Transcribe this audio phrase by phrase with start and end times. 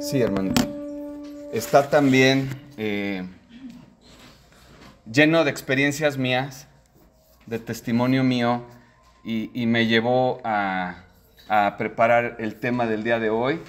[0.00, 0.52] sí hermano,
[1.52, 3.24] está también eh,
[5.08, 6.66] lleno de experiencias mías,
[7.46, 8.64] de testimonio mío,
[9.22, 11.04] y, me llevó a,
[11.48, 13.60] a preparar el tema del día de hoy.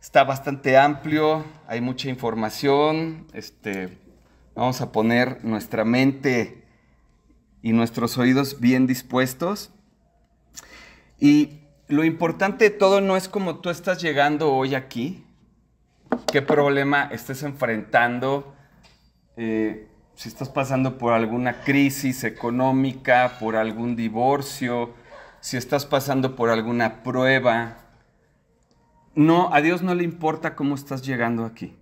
[0.00, 3.98] Está bastante amplio, hay mucha información, este,
[4.54, 6.62] vamos a poner nuestra mente
[7.62, 9.72] y nuestros oídos bien dispuestos.
[11.18, 15.24] Y lo importante de todo no es como tú estás llegando hoy aquí,
[16.30, 18.54] qué problema estés enfrentando,
[19.36, 24.94] eh, si estás pasando por alguna crisis económica, por algún divorcio,
[25.40, 27.78] si estás pasando por alguna prueba.
[29.14, 31.74] No, a Dios no le importa cómo estás llegando aquí,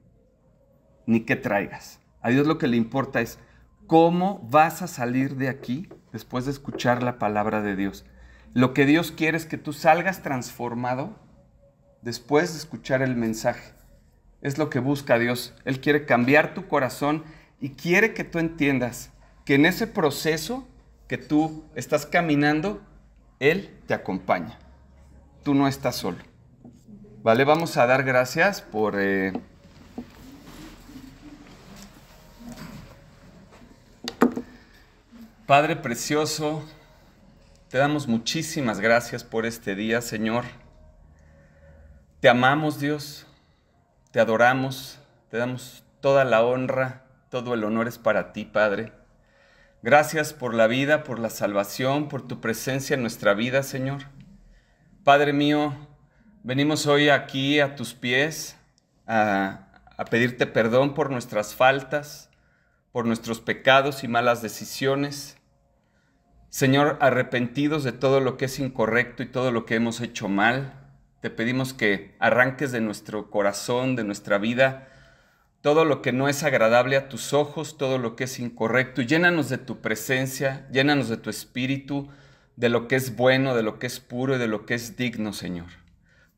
[1.06, 1.98] ni qué traigas.
[2.20, 3.40] A Dios lo que le importa es
[3.88, 8.04] cómo vas a salir de aquí después de escuchar la palabra de Dios.
[8.56, 11.14] Lo que Dios quiere es que tú salgas transformado
[12.00, 13.74] después de escuchar el mensaje.
[14.40, 15.52] Es lo que busca Dios.
[15.66, 17.22] Él quiere cambiar tu corazón
[17.60, 19.10] y quiere que tú entiendas
[19.44, 20.66] que en ese proceso
[21.06, 22.80] que tú estás caminando,
[23.40, 24.58] Él te acompaña.
[25.44, 26.16] Tú no estás solo.
[27.22, 28.98] Vale, vamos a dar gracias por...
[28.98, 29.34] Eh,
[35.44, 36.64] Padre precioso,
[37.76, 40.44] te damos muchísimas gracias por este día, Señor.
[42.20, 43.26] Te amamos, Dios.
[44.12, 44.98] Te adoramos.
[45.28, 47.04] Te damos toda la honra.
[47.28, 48.94] Todo el honor es para ti, Padre.
[49.82, 54.04] Gracias por la vida, por la salvación, por tu presencia en nuestra vida, Señor.
[55.04, 55.74] Padre mío,
[56.44, 58.56] venimos hoy aquí a tus pies
[59.06, 62.30] a, a pedirte perdón por nuestras faltas,
[62.90, 65.36] por nuestros pecados y malas decisiones.
[66.56, 70.72] Señor, arrepentidos de todo lo que es incorrecto y todo lo que hemos hecho mal,
[71.20, 74.88] te pedimos que arranques de nuestro corazón, de nuestra vida,
[75.60, 79.50] todo lo que no es agradable a tus ojos, todo lo que es incorrecto, llénanos
[79.50, 82.08] de tu presencia, llénanos de tu espíritu,
[82.56, 84.96] de lo que es bueno, de lo que es puro y de lo que es
[84.96, 85.68] digno, Señor.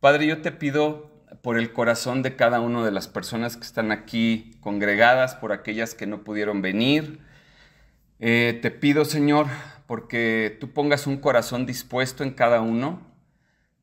[0.01, 3.93] Padre, yo te pido por el corazón de cada una de las personas que están
[3.93, 7.21] aquí congregadas, por aquellas que no pudieron venir.
[8.19, 9.47] Eh, te pido, Señor,
[9.89, 13.01] porque tú pongas un corazón dispuesto en cada uno,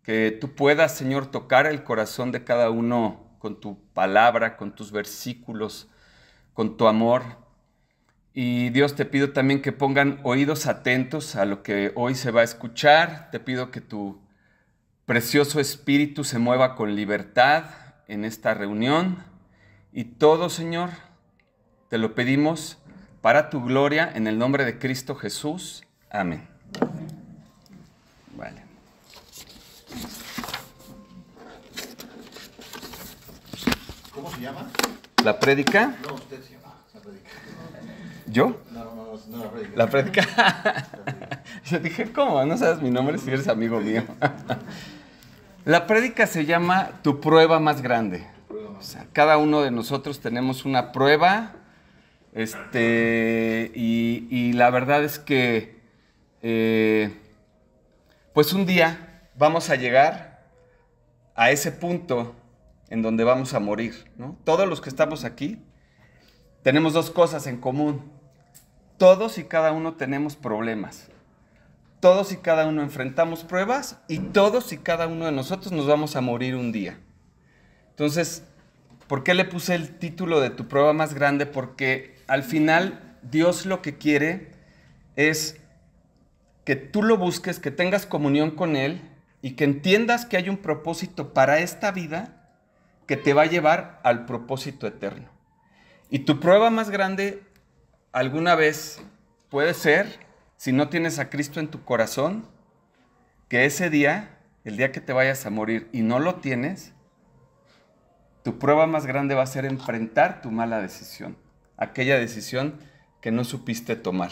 [0.03, 4.91] que tú puedas, Señor, tocar el corazón de cada uno con tu palabra, con tus
[4.91, 5.89] versículos,
[6.53, 7.23] con tu amor.
[8.35, 12.41] Y Dios te pido también que pongan oídos atentos a lo que hoy se va
[12.41, 13.31] a escuchar.
[13.31, 14.21] Te pido que tu
[15.07, 17.63] precioso espíritu se mueva con libertad
[18.07, 19.23] en esta reunión.
[19.91, 20.91] Y todo, Señor,
[21.89, 22.77] te lo pedimos
[23.21, 25.84] para tu gloria en el nombre de Cristo Jesús.
[26.15, 26.47] Amén.
[28.37, 28.63] Vale.
[34.13, 34.69] ¿Cómo se llama?
[35.25, 35.93] ¿La prédica?
[36.07, 36.73] No, usted se llama.
[36.93, 37.29] La prédica.
[38.27, 38.61] ¿Yo?
[38.71, 39.75] No, no, no, no la prédica.
[39.75, 40.87] La prédica.
[41.65, 42.45] Yo dije, ¿cómo?
[42.45, 44.03] No sabes mi nombre si eres amigo mío.
[45.65, 48.25] La prédica se llama Tu prueba más grande.
[48.77, 51.55] O sea, cada uno de nosotros tenemos una prueba.
[52.33, 55.74] Este, y, y la verdad es que
[56.47, 57.09] eh,
[58.31, 60.45] pues un día vamos a llegar
[61.33, 62.35] a ese punto
[62.89, 64.11] en donde vamos a morir.
[64.43, 65.57] Todos los que estamos aquí
[66.61, 68.11] tenemos dos cosas en común.
[68.99, 71.07] Todos y cada uno tenemos problemas.
[71.99, 76.15] Todos y cada uno enfrentamos pruebas y todos y cada uno de nosotros nos vamos
[76.15, 76.99] a morir un día.
[77.89, 78.43] Entonces,
[79.07, 81.47] ¿por qué le puse el título de tu prueba más grande?
[81.47, 84.51] Porque al final Dios lo que quiere
[85.15, 85.59] es
[86.65, 89.01] que tú lo busques, que tengas comunión con Él
[89.41, 92.51] y que entiendas que hay un propósito para esta vida
[93.05, 95.29] que te va a llevar al propósito eterno.
[96.09, 97.43] Y tu prueba más grande
[98.11, 99.01] alguna vez
[99.49, 100.07] puede ser,
[100.57, 102.47] si no tienes a Cristo en tu corazón,
[103.47, 106.93] que ese día, el día que te vayas a morir y no lo tienes,
[108.43, 111.37] tu prueba más grande va a ser enfrentar tu mala decisión,
[111.77, 112.79] aquella decisión
[113.21, 114.31] que no supiste tomar.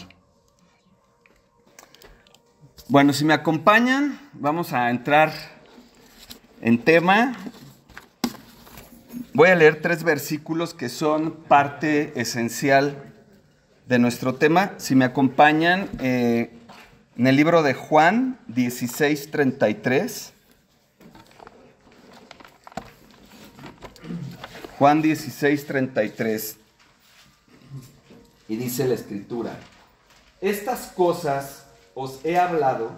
[2.90, 5.32] Bueno, si me acompañan, vamos a entrar
[6.62, 7.34] en tema.
[9.34, 13.14] Voy a leer tres versículos que son parte esencial
[13.88, 14.74] de nuestro tema.
[14.80, 16.52] Si me acompañan, eh,
[17.16, 20.34] en el libro de Juan 16:33.
[24.78, 26.58] Juan 16:33.
[28.50, 29.58] Y dice la escritura,
[30.42, 31.63] estas cosas
[31.96, 32.92] os he hablado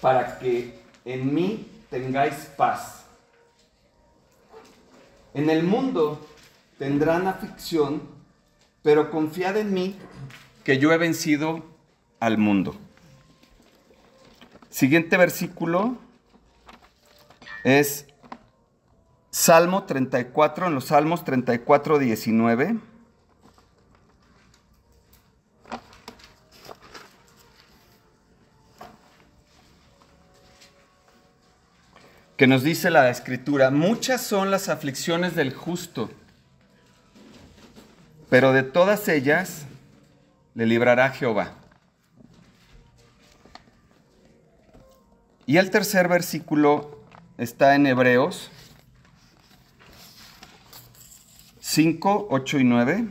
[0.00, 3.04] para que en mí tengáis paz.
[5.34, 6.26] En el mundo
[6.78, 8.02] tendrán aflicción,
[8.82, 9.96] pero confiad en mí,
[10.64, 11.64] que yo he vencido
[12.20, 12.74] al mundo.
[14.70, 15.96] Siguiente versículo
[17.64, 18.06] es
[19.30, 22.76] Salmo 34, en los Salmos 34, 19.
[32.42, 36.10] Que nos dice la escritura, muchas son las aflicciones del justo,
[38.28, 39.64] pero de todas ellas
[40.56, 41.54] le librará Jehová.
[45.46, 47.04] Y el tercer versículo
[47.38, 48.50] está en Hebreos
[51.60, 53.06] 5, 8 y 9.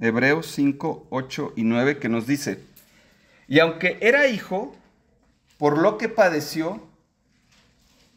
[0.00, 2.64] Hebreos 5, 8 y 9 que nos dice,
[3.46, 4.74] y aunque era hijo,
[5.58, 6.90] por lo que padeció,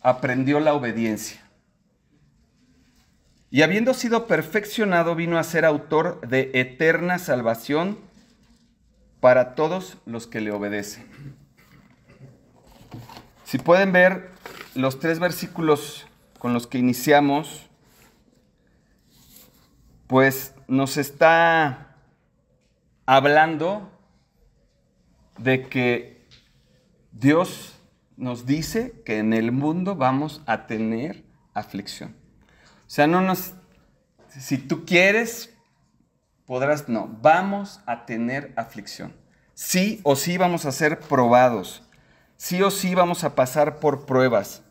[0.06, 1.42] aprendió la obediencia.
[3.50, 7.98] Y habiendo sido perfeccionado, vino a ser autor de eterna salvación
[9.20, 11.08] para todos los que le obedecen.
[13.46, 14.30] Si pueden ver
[14.76, 16.06] los tres versículos
[16.38, 17.66] con los que iniciamos,
[20.06, 21.96] pues nos está
[23.08, 23.90] hablando
[25.40, 26.28] de que
[27.12, 27.75] Dios
[28.18, 31.24] nos dice que en el mundo vamos a tener
[31.54, 32.16] aflicción.
[32.86, 33.54] O sea, no nos,
[34.30, 35.56] si tú quieres,
[36.46, 39.14] podrás, no, vamos a tener aflicción.
[39.54, 41.84] Sí o sí vamos a ser probados.
[42.38, 44.62] Sí o sí vamos a pasar por pruebas.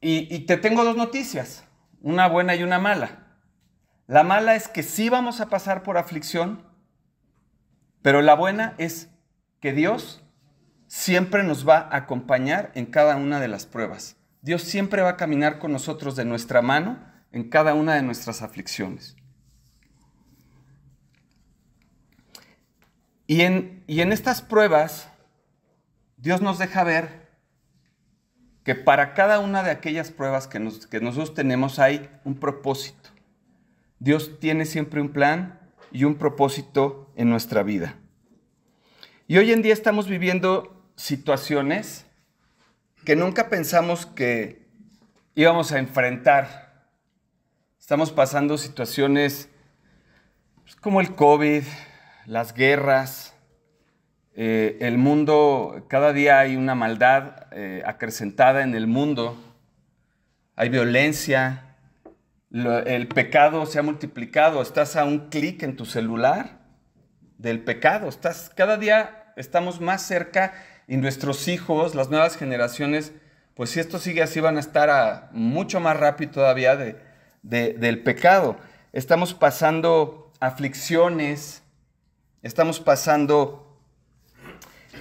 [0.00, 1.64] Y, te tengo dos noticias,
[2.00, 3.38] una buena y una mala.
[4.06, 6.64] La mala es que sí vamos a pasar por aflicción,
[8.02, 9.08] pero la buena es
[9.60, 10.22] que Dios
[10.86, 14.16] siempre nos va a acompañar en cada una de las pruebas.
[14.42, 16.98] Dios siempre va a caminar con nosotros de nuestra mano
[17.32, 19.16] en cada una de nuestras aflicciones.
[23.26, 25.08] Y en, y en estas pruebas,
[26.16, 27.26] Dios nos deja ver
[28.62, 30.58] que para cada una de aquellas pruebas que,
[30.90, 33.10] que nosotros tenemos hay un propósito.
[33.98, 35.60] Dios tiene siempre un plan
[35.90, 37.96] y un propósito en nuestra vida.
[39.28, 42.06] Y hoy en día estamos viviendo situaciones
[43.04, 44.66] que nunca pensamos que
[45.34, 46.88] íbamos a enfrentar.
[47.78, 49.48] Estamos pasando situaciones
[50.64, 51.62] pues, como el COVID,
[52.26, 53.34] las guerras,
[54.34, 59.40] eh, el mundo, cada día hay una maldad eh, acrecentada en el mundo,
[60.56, 61.76] hay violencia,
[62.50, 66.58] el pecado se ha multiplicado, estás a un clic en tu celular
[67.38, 70.54] del pecado, estás cada día estamos más cerca
[70.88, 73.12] y nuestros hijos, las nuevas generaciones,
[73.54, 76.96] pues si esto sigue así van a estar mucho más rápido todavía de,
[77.42, 78.56] del pecado.
[78.92, 81.62] Estamos pasando aflicciones,
[82.42, 83.78] estamos pasando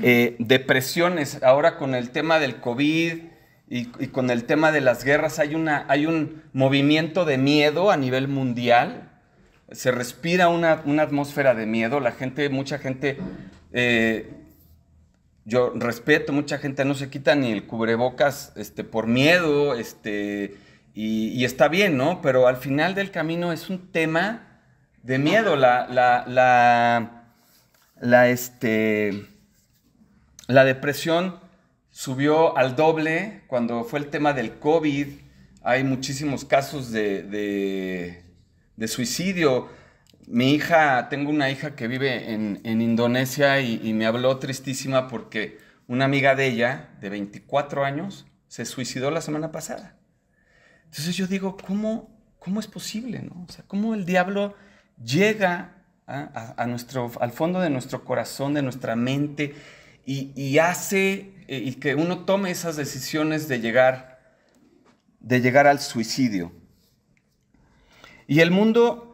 [0.01, 1.43] eh, depresiones.
[1.43, 3.23] Ahora con el tema del COVID
[3.67, 7.97] y, con el tema de las guerras hay, una, hay un movimiento de miedo a
[7.97, 9.11] nivel mundial.
[9.71, 11.99] Se respira una, atmósfera de miedo.
[11.99, 13.17] La gente, mucha gente
[13.73, 14.44] eh,
[15.45, 20.57] yo respeto, mucha gente no se quita ni el cubrebocas este, por miedo, este,
[20.95, 22.21] y, está bien, ¿no?
[22.21, 24.61] Pero al final del camino es un tema
[25.03, 25.55] de miedo.
[25.55, 27.25] La, la, la,
[27.99, 29.27] la, este,
[30.47, 31.39] la depresión
[31.91, 35.07] subió al doble cuando fue el tema del COVID.
[35.63, 38.23] Hay muchísimos casos de, de,
[38.77, 39.69] de suicidio
[40.27, 46.05] mi hija, tengo una hija que vive en, Indonesia y, me habló tristísima porque una
[46.05, 49.95] amiga de ella, de 24 años, se suicidó la semana pasada.
[50.85, 53.21] Entonces yo digo, ¿cómo, cómo es posible?
[53.21, 53.45] No?
[53.47, 54.55] O sea, ¿cómo el diablo
[55.03, 59.55] llega a, nuestro, al fondo de nuestro corazón, de nuestra mente,
[60.07, 64.19] y, hace eh, y que uno tome esas decisiones de llegar,
[65.19, 66.51] de llegar al suicidio?
[68.27, 69.04] Y el mundo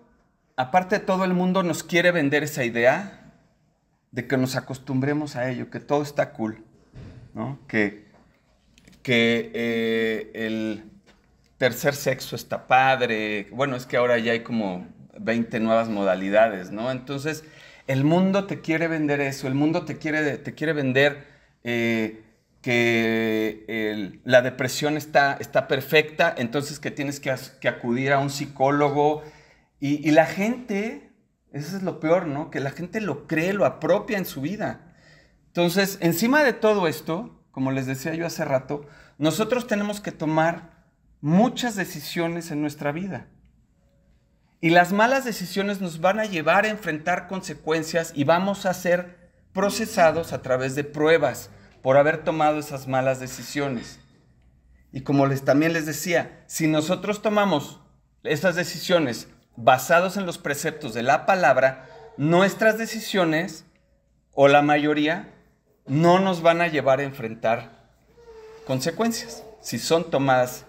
[0.61, 3.33] aparte todo el mundo nos quiere vender esa idea
[4.11, 6.63] de que nos acostumbremos a ello, que todo está cool,
[7.33, 7.59] ¿no?
[7.67, 8.05] que,
[9.01, 10.83] que eh, el
[11.57, 14.87] tercer sexo está padre, bueno, es que ahora ya hay como
[15.19, 16.91] 20 nuevas modalidades, ¿no?
[16.91, 17.43] Entonces,
[17.87, 21.25] el mundo te quiere vender eso, el mundo te quiere, te quiere vender
[21.63, 22.23] eh,
[22.61, 29.23] que la depresión está, está perfecta, entonces que tienes que, que acudir a un psicólogo,
[29.83, 31.11] y, la gente,
[31.51, 32.51] eso es lo peor, ¿no?
[32.51, 34.93] Que la gente lo cree, lo apropia en su vida.
[35.47, 38.85] Entonces, encima de todo esto, como les decía yo hace rato,
[39.17, 40.85] nosotros tenemos que tomar
[41.19, 43.25] muchas decisiones en nuestra vida.
[44.59, 49.31] Y las malas decisiones nos van a llevar a enfrentar consecuencias y vamos a ser
[49.51, 51.49] procesados a través de pruebas
[51.81, 53.99] por haber tomado esas malas decisiones.
[54.91, 57.81] Y como les, también les decía, si nosotros tomamos
[58.23, 63.65] esas decisiones basados en los preceptos de la palabra, nuestras decisiones,
[64.33, 65.29] o la mayoría,
[65.85, 67.71] no nos van a llevar a enfrentar
[68.65, 70.65] consecuencias si son tomadas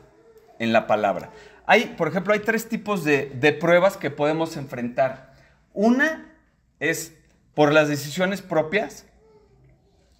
[0.58, 1.30] en la palabra.
[1.66, 5.32] Hay, por ejemplo, hay tres tipos de, de pruebas que podemos enfrentar.
[5.72, 6.32] Una
[6.80, 7.14] es
[7.54, 9.06] por las decisiones propias,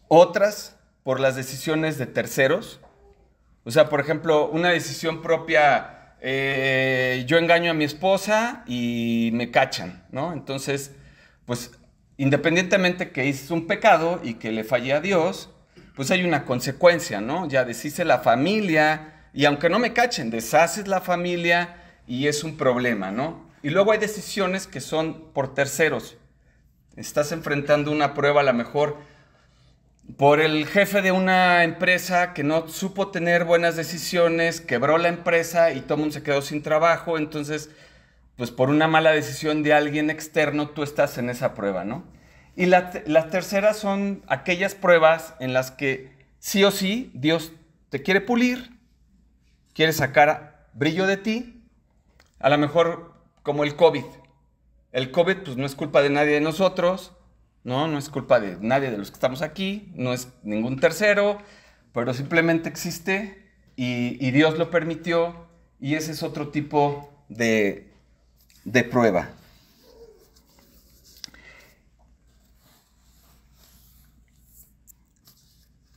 [0.08, 2.80] otras por las decisiones de terceros.
[3.64, 9.50] O sea, por ejemplo, una decisión propia eh, yo engaño a mi esposa y me
[9.50, 10.32] cachan, ¿no?
[10.32, 10.92] Entonces,
[11.46, 11.72] pues
[12.16, 15.50] independientemente que hice un pecado y que le fallé a Dios,
[15.96, 17.48] pues hay una consecuencia, ¿no?
[17.48, 21.76] Ya deshice la familia y aunque no me cachen, deshaces la familia
[22.06, 23.50] y es un problema, ¿no?
[23.64, 26.16] Y luego hay decisiones que son por terceros.
[26.94, 28.98] Estás enfrentando una prueba a lo mejor
[30.16, 35.72] por el jefe de una empresa que no supo tener buenas decisiones, quebró la empresa
[35.72, 37.70] y todo mundo se quedó sin trabajo, entonces,
[38.36, 42.04] pues por una mala decisión de alguien externo, tú estás en esa prueba, ¿no?
[42.56, 47.52] Y las la terceras son aquellas pruebas en las que sí o sí Dios
[47.88, 48.78] te quiere pulir,
[49.74, 51.62] quiere sacar brillo de ti,
[52.38, 54.04] a lo mejor como el COVID.
[54.92, 57.12] El COVID pues no es culpa de nadie de nosotros,
[57.64, 57.88] ¿no?
[57.88, 61.38] No es culpa de nadie de los que estamos aquí, no es ningún tercero,
[61.92, 65.46] pero simplemente existe y, Dios lo permitió
[65.80, 67.90] y ese es otro tipo de,
[68.90, 69.30] prueba.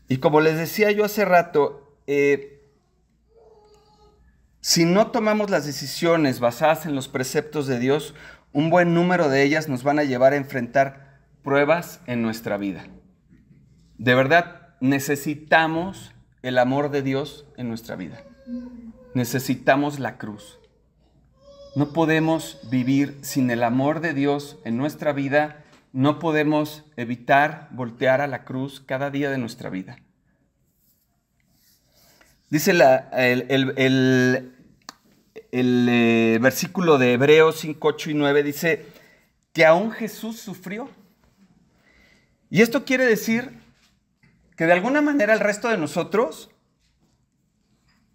[0.08, 2.62] Y como les decía yo hace rato, eh,
[4.62, 8.14] si no tomamos las decisiones basadas en los preceptos de Dios,
[8.54, 11.05] un buen número de ellas nos van a llevar a enfrentar
[11.46, 12.88] pruebas en nuestra vida.
[13.98, 16.12] De verdad, necesitamos
[16.42, 18.22] el amor de Dios en nuestra vida.
[19.14, 20.60] Necesitamos la cruz.
[21.76, 25.64] No podemos vivir sin el amor de Dios en nuestra vida.
[25.94, 29.98] No podemos evitar voltear a la cruz cada día de nuestra vida.
[32.50, 32.80] Dice el,
[35.52, 38.86] eh, versículo de Hebreos 5, 8 y 9, dice
[39.54, 40.90] que aún Jesús sufrió
[42.50, 43.60] y esto quiere decir
[44.56, 46.50] que de alguna manera el resto de nosotros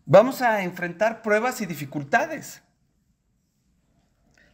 [0.07, 2.63] vamos a enfrentar pruebas y dificultades.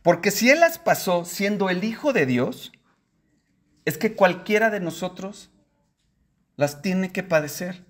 [0.02, 2.72] Porque si Él las pasó siendo el Hijo de Dios,
[3.84, 5.50] es que cualquiera de nosotros
[6.56, 7.84] las tiene que padecer.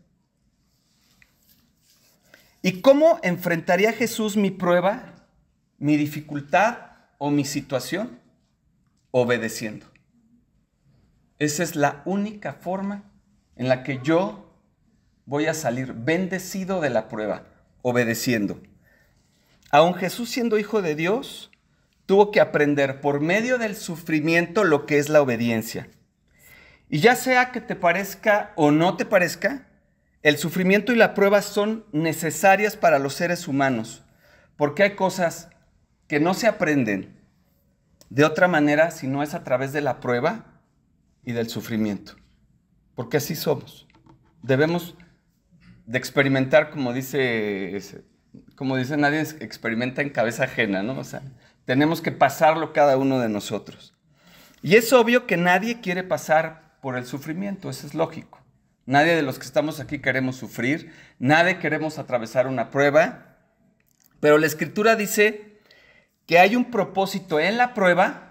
[2.63, 5.15] ¿Y cómo enfrentaría Jesús mi prueba,
[5.79, 6.79] mi dificultad
[7.19, 8.19] o mi situación?
[9.11, 9.87] Obedeciendo.
[11.39, 13.05] Esa es la única forma
[13.57, 14.47] en la que yo
[15.27, 17.45] voy a salir bendecido de la prueba,
[17.83, 18.61] obedeciendo.
[19.71, 21.51] Aun Jesús siendo hijo de Dios,
[22.07, 25.91] tuvo que aprender por medio del sufrimiento lo que es la obediencia.
[26.89, 29.67] Y ya sea que te parezca o no te parezca,
[30.23, 34.05] el sufrimiento y la prueba son necesarias para los seres humanos,
[34.57, 35.51] porque hay cosas
[36.09, 37.21] que no se aprenden
[38.09, 40.56] de otra manera si no es a través de la prueba
[41.27, 42.15] y del sufrimiento,
[42.95, 43.87] porque así somos.
[44.43, 44.95] Debemos
[45.85, 48.05] de experimentar, como dice,
[48.55, 50.99] como dice nadie, experimenta en cabeza ajena, ¿no?
[50.99, 51.23] O sea,
[51.65, 53.93] tenemos que pasarlo cada uno de nosotros.
[54.63, 58.41] Y es obvio que nadie quiere pasar por el sufrimiento, eso es lógico.
[58.87, 63.37] Nadie de los que estamos aquí queremos sufrir, nadie queremos atravesar una prueba,
[64.21, 65.59] pero la escritura dice
[66.25, 68.27] que hay un propósito en la prueba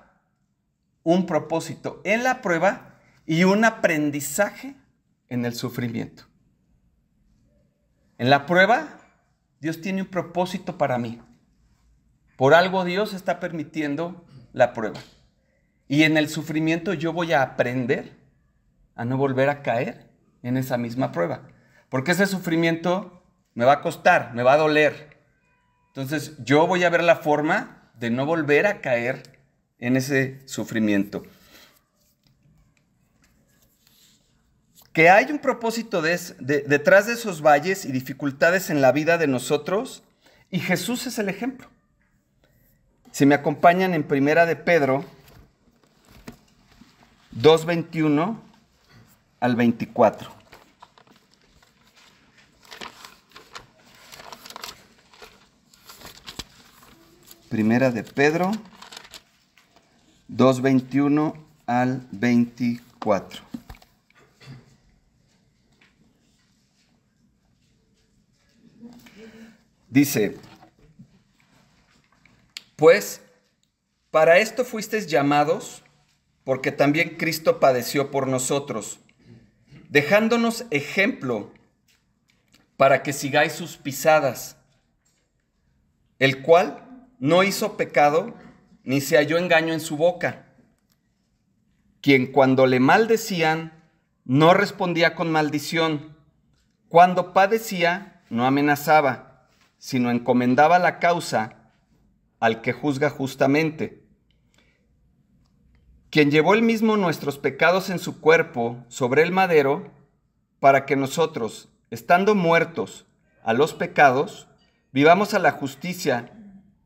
[1.05, 2.84] un propósito en la prueba
[3.25, 4.75] y un aprendizaje
[5.29, 6.24] en el sufrimiento.
[8.17, 9.00] En la prueba,
[9.60, 11.22] Dios tiene un propósito para mí.
[12.38, 15.00] Por algo Dios está permitiendo la prueba.
[15.88, 18.13] Y en el sufrimiento yo voy a aprender
[18.96, 20.10] a no volver a caer
[20.44, 21.48] en esa misma prueba.
[21.89, 25.17] Porque ese sufrimiento me va a costar, me va a doler.
[25.88, 29.24] Entonces yo voy a ver la forma de no volver a caer
[29.79, 31.24] en ese sufrimiento.
[34.95, 40.03] Que hay un propósito detrás de esos valles y dificultades en la vida de nosotros
[40.49, 41.67] y Jesús es el ejemplo.
[43.11, 45.03] Si me acompañan en Primera de Pedro
[47.37, 48.39] 2.21
[49.41, 50.31] al 24.
[57.49, 58.53] Primera de Pedro
[60.29, 61.35] 2.21
[61.65, 63.54] al 24.
[69.95, 70.35] Dice,
[72.75, 73.21] pues
[74.11, 75.83] para esto fuisteis llamados,
[76.43, 78.99] porque también Cristo padeció por nosotros,
[79.87, 81.49] dejándonos ejemplo
[82.75, 84.57] para que sigáis sus pisadas,
[86.19, 88.35] el cual no hizo pecado,
[88.83, 90.45] ni se halló engaño en su boca,
[92.01, 93.81] quien cuando le maldecían,
[94.25, 96.17] no respondía con maldición,
[96.89, 99.34] cuando padecía, no amenazaba,
[99.77, 101.72] sino encomendaba la causa
[102.39, 104.03] al que juzga justamente,
[106.10, 109.91] quien llevó él mismo nuestros pecados en su cuerpo sobre el madero,
[110.60, 113.05] para que nosotros, estando muertos
[113.44, 114.48] a los pecados,
[114.91, 116.32] vivamos a la justicia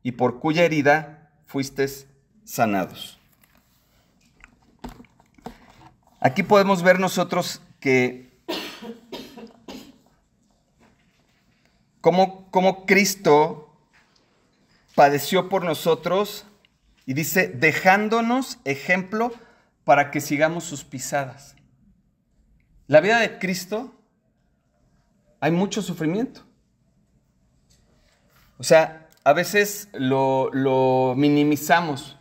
[0.02, 2.08] y por cuya herida fuisteis
[2.44, 3.20] sanados.
[6.20, 8.29] Aquí podemos ver nosotros que
[12.00, 13.76] como, como Cristo
[14.94, 16.46] padeció por nosotros
[17.06, 19.32] y dice, dejándonos ejemplo
[19.84, 21.56] para que sigamos sus pisadas.
[22.86, 23.94] La vida de Cristo
[25.40, 26.44] hay mucho sufrimiento.
[28.58, 32.16] O sea, a veces lo, lo minimizamos.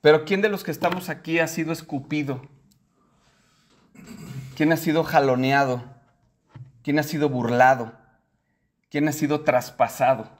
[0.00, 2.46] Pero ¿quién de los que estamos aquí ha sido escupido?
[4.56, 5.97] ¿Quién ha sido jaloneado?
[6.88, 7.92] ¿Quién ha sido burlado?
[8.90, 10.30] ¿Quién ha sido traspasado?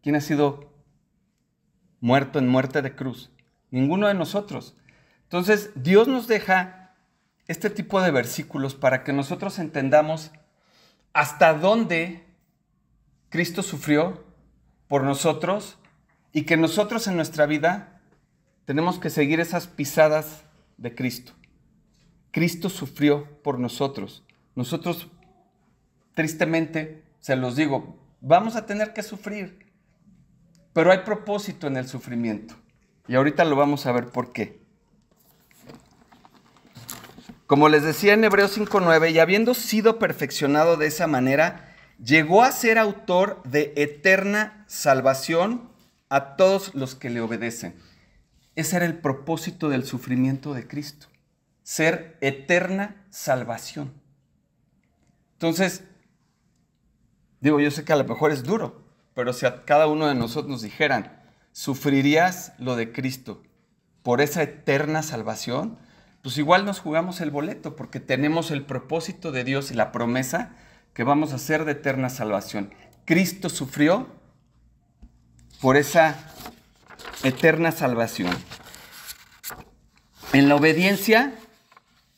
[0.00, 0.72] ¿Quién ha sido
[1.98, 3.32] muerto en muerte de cruz?
[3.72, 4.76] Ninguno de nosotros.
[5.24, 6.94] Entonces, Dios nos deja
[7.48, 10.30] este tipo de versículos para que nosotros entendamos
[11.14, 12.24] hasta dónde
[13.28, 14.24] Cristo sufrió
[14.86, 15.78] por nosotros
[16.32, 18.00] y que nosotros en nuestra vida
[18.66, 20.44] tenemos que seguir esas pisadas
[20.76, 21.32] de Cristo.
[22.30, 24.22] Cristo sufrió por nosotros.
[24.54, 25.08] Nosotros,
[26.14, 29.70] tristemente, se los digo, vamos a tener que sufrir.
[30.72, 32.54] Pero hay propósito en el sufrimiento.
[33.08, 34.60] Y ahorita lo vamos a ver por qué.
[37.46, 42.52] Como les decía en Hebreos 5.9, y habiendo sido perfeccionado de esa manera, llegó a
[42.52, 45.68] ser autor de eterna salvación
[46.08, 47.74] a todos los que le obedecen.
[48.54, 51.08] Ese era el propósito del sufrimiento de Cristo,
[51.64, 53.92] ser eterna salvación.
[55.32, 55.84] Entonces,
[57.40, 58.82] digo, yo sé que a lo mejor es duro,
[59.14, 61.20] pero si a cada uno de nosotros nos dijeran,
[61.52, 63.42] ¿sufrirías lo de Cristo
[64.02, 65.78] por esa eterna salvación?
[66.22, 70.54] Pues igual nos jugamos el boleto porque tenemos el propósito de Dios y la promesa
[70.92, 72.74] que vamos a ser de eterna salvación.
[73.04, 74.06] Cristo sufrió
[75.60, 76.16] por esa
[77.22, 78.36] eterna salvación.
[80.32, 81.34] En la obediencia,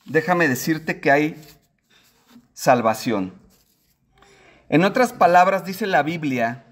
[0.05, 1.43] déjame decirte que hay
[2.53, 3.42] salvación.
[4.73, 6.65] En otras palabras, dice la Biblia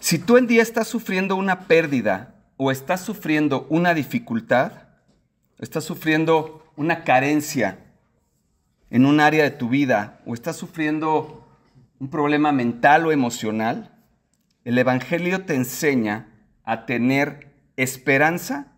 [0.00, 4.72] si tú en día estás sufriendo una pérdida o estás sufriendo una dificultad,
[5.58, 7.78] estás sufriendo una carencia
[8.90, 11.46] en un área de tu vida o estás sufriendo
[12.00, 13.96] un problema mental o emocional,
[14.64, 16.26] el Evangelio te enseña
[16.64, 18.72] a tener esperanza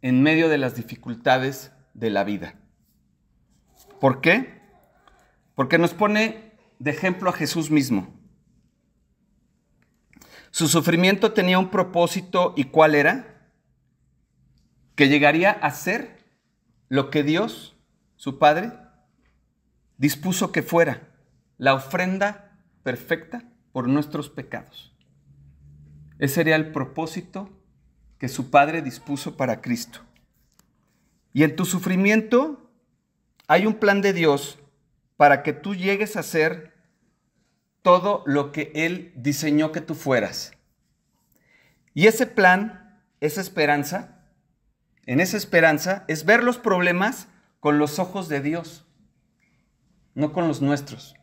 [0.00, 2.56] en medio de las dificultades de la vida.
[4.00, 4.61] ¿Por qué?
[5.54, 8.12] Porque nos pone de ejemplo a Jesús mismo.
[10.50, 13.50] Su sufrimiento tenía un propósito y cuál era?
[14.94, 16.24] Que llegaría a ser
[16.88, 17.74] lo que Dios,
[18.16, 18.72] su Padre,
[19.96, 21.08] dispuso que fuera,
[21.56, 24.94] la ofrenda perfecta por nuestros pecados.
[26.18, 27.50] Ese sería el propósito
[28.18, 30.00] que su Padre dispuso para Cristo.
[31.32, 32.70] Y en tu sufrimiento
[33.48, 34.58] hay un plan de Dios
[35.22, 36.74] para que tú llegues a ser
[37.82, 40.50] todo lo que Él diseñó que tú fueras.
[41.94, 44.26] Y ese plan, esa esperanza,
[45.06, 47.28] en esa esperanza es ver los problemas
[47.60, 48.84] con los ojos de Dios,
[50.16, 51.14] no con los nuestros.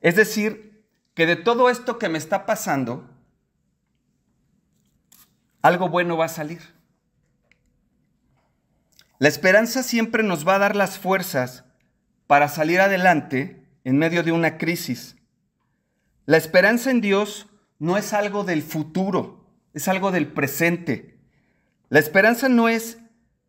[0.00, 3.08] Es decir, que de todo esto que me está pasando,
[5.62, 6.62] algo bueno va a salir.
[9.20, 11.64] La esperanza siempre nos va a dar las fuerzas
[12.32, 15.16] para salir adelante en medio de una crisis.
[16.24, 17.46] La esperanza en Dios
[17.78, 21.18] no es algo del futuro, es algo del presente.
[21.90, 22.96] La esperanza no es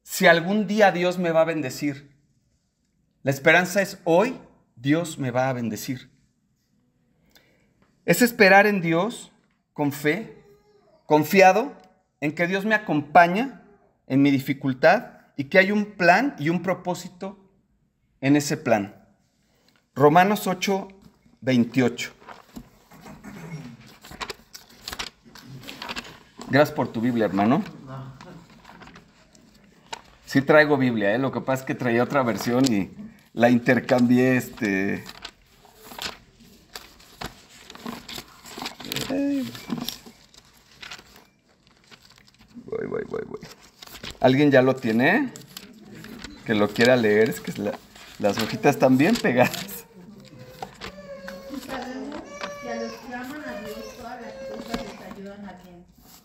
[0.01, 2.13] si algún día Dios me va a bendecir.
[3.21, 4.37] La esperanza es hoy
[4.75, 6.11] Dios me va a bendecir.
[8.03, 9.31] Es esperar en Dios
[9.71, 10.43] con fe,
[11.05, 11.71] confiado
[12.19, 13.63] en que Dios me acompaña
[14.07, 17.42] en mi dificultad y que hay un plan y un propósito
[18.23, 18.95] en ese plan.
[19.95, 20.87] Romanos 8,
[21.41, 22.11] 28.
[26.49, 27.61] Gracias por tu Biblia, hermano.
[30.25, 31.19] Sí traigo Biblia, ¿eh?
[31.19, 32.89] lo que pasa es que traía otra versión y
[33.33, 35.03] la intercambié este,
[42.65, 43.39] Voy, voy, voy, voy.
[44.21, 45.33] ¿Alguien ya lo tiene?
[46.45, 47.51] Que lo quiera leer, es que
[48.23, 49.83] las hojitas están bien pegadas.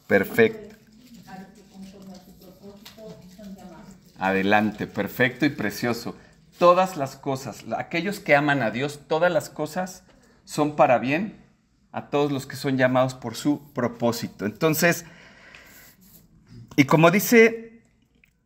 [0.06, 0.76] Perfecto.
[4.20, 6.16] Adelante, perfecto y precioso.
[6.60, 10.04] Todas las cosas, aquellos que aman a Dios, todas las cosas
[10.44, 11.36] son para bien
[11.90, 14.46] a todos los que son llamados por su propósito.
[14.46, 15.04] Entonces,
[16.76, 17.82] y como dice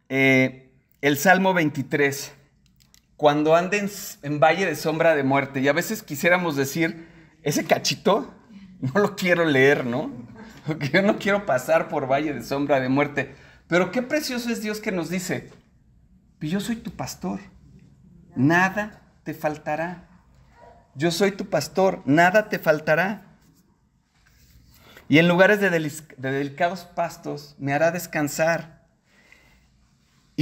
[0.09, 0.71] eh,
[1.03, 2.33] el Salmo 23,
[3.23, 3.89] cuando anden
[4.23, 7.07] en valle de sombra de muerte, y a veces quisiéramos decir,
[7.45, 8.35] ese cachito,
[8.81, 10.11] no lo quiero leer, ¿no?
[10.67, 13.37] Porque yo no quiero pasar por valle de sombra de muerte.
[13.69, 15.53] Pero qué precioso es Dios que nos dice,
[16.41, 17.39] yo soy tu pastor,
[18.35, 20.09] nada te faltará.
[20.97, 23.39] Yo soy tu pastor, nada te faltará.
[25.09, 25.71] Y en lugares de,
[26.19, 28.72] delicados pastos me hará descansar.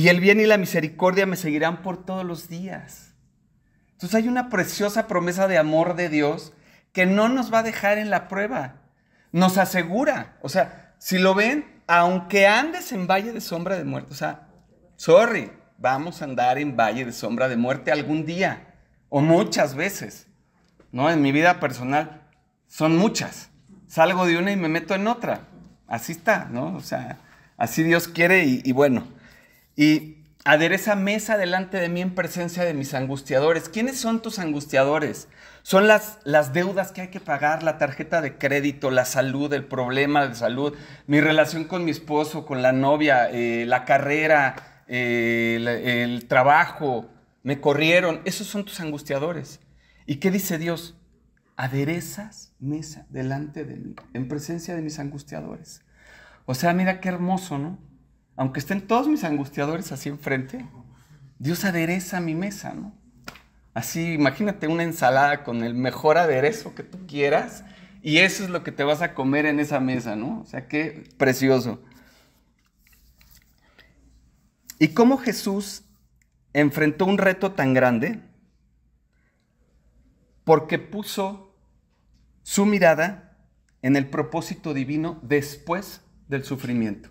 [0.00, 3.12] Y el bien y la misericordia me seguirán por todos los días.
[3.92, 6.54] Entonces hay una preciosa promesa de amor de Dios
[6.94, 8.76] que no nos va a dejar en la prueba.
[9.30, 10.38] Nos asegura.
[10.40, 14.48] O sea, si lo ven, aunque andes en valle de sombra de muerte, o sea,
[14.96, 18.76] sorry, vamos a andar en valle de sombra de muerte algún día
[19.10, 20.28] o muchas veces.
[20.92, 21.10] ¿No?
[21.10, 22.22] En mi vida personal
[22.68, 23.50] son muchas
[23.86, 25.40] salgo de una y me meto en otra.
[25.86, 26.74] Así está, ¿no?
[26.76, 27.18] O sea,
[27.58, 29.19] así Dios quiere y, bueno.
[29.76, 33.68] Y adereza mesa delante de mí en presencia de mis angustiadores.
[33.68, 35.28] ¿Quiénes son tus angustiadores?
[35.62, 39.64] Son las, las deudas que hay que pagar, la tarjeta de crédito, la salud, el
[39.64, 40.74] problema de salud,
[41.06, 47.10] mi relación con mi esposo, con la novia, eh, la carrera, eh, el, el trabajo,
[47.42, 48.20] me corrieron.
[48.24, 49.60] Esos son tus angustiadores.
[50.06, 50.96] ¿Y qué dice Dios?
[51.60, 55.82] aderezas mesa delante de mí, en presencia de mis angustiadores.
[56.46, 57.78] O sea, mira qué hermoso, ¿no?
[58.40, 60.64] Aunque estén todos mis angustiadores así enfrente,
[61.38, 62.94] Dios adereza mi mesa, ¿no?
[63.74, 67.64] Así, imagínate una ensalada con el mejor aderezo que tú quieras
[68.00, 70.40] y eso es lo que te vas a comer en esa mesa, ¿no?
[70.40, 71.82] O sea, qué precioso.
[74.78, 75.82] ¿Y cómo Jesús
[76.54, 78.22] enfrentó un reto tan grande?
[80.44, 81.54] Porque puso
[82.42, 83.36] su mirada
[83.82, 87.10] en el propósito divino después del sufrimiento.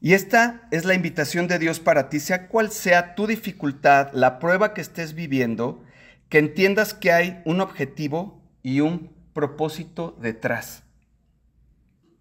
[0.00, 4.38] Y esta es la invitación de Dios para ti, sea cual sea tu dificultad, la
[4.38, 5.84] prueba que estés viviendo,
[6.30, 10.84] que entiendas que hay un objetivo y un propósito detrás.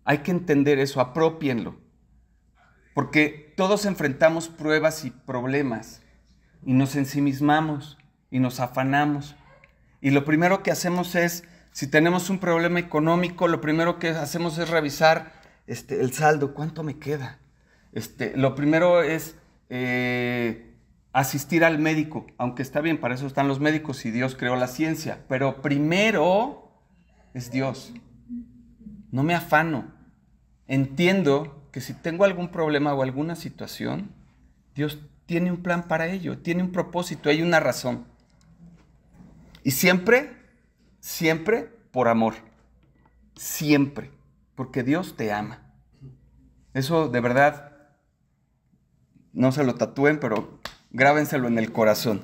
[0.04, 1.80] Hay que entender eso, apropienlo.
[2.94, 6.02] Porque todos enfrentamos pruebas y problemas
[6.66, 7.98] y nos ensimismamos
[8.30, 9.36] y nos afanamos.
[10.02, 14.58] Y lo primero que hacemos es, si tenemos un problema económico, lo primero que hacemos
[14.58, 15.32] es revisar
[15.68, 17.39] este, el saldo, cuánto me queda.
[17.92, 19.36] Este, lo primero es
[19.70, 20.76] eh,
[21.12, 24.68] asistir al médico, aunque está bien, para eso están los médicos y Dios creó la
[24.68, 26.72] ciencia, pero primero
[27.34, 27.94] es Dios.
[29.12, 29.92] No me afano.
[30.68, 34.12] Entiendo que si tengo algún problema o alguna situación,
[34.76, 38.06] Dios tiene un plan para ello, tiene un propósito, hay una razón.
[39.64, 40.36] Y siempre,
[41.00, 42.36] siempre por amor.
[43.36, 44.12] Siempre.
[44.56, 45.72] Porque Dios te ama.
[46.74, 47.69] Eso de verdad,
[49.34, 50.60] no se lo tatúen, pero
[50.92, 52.22] grábenselo en el corazón.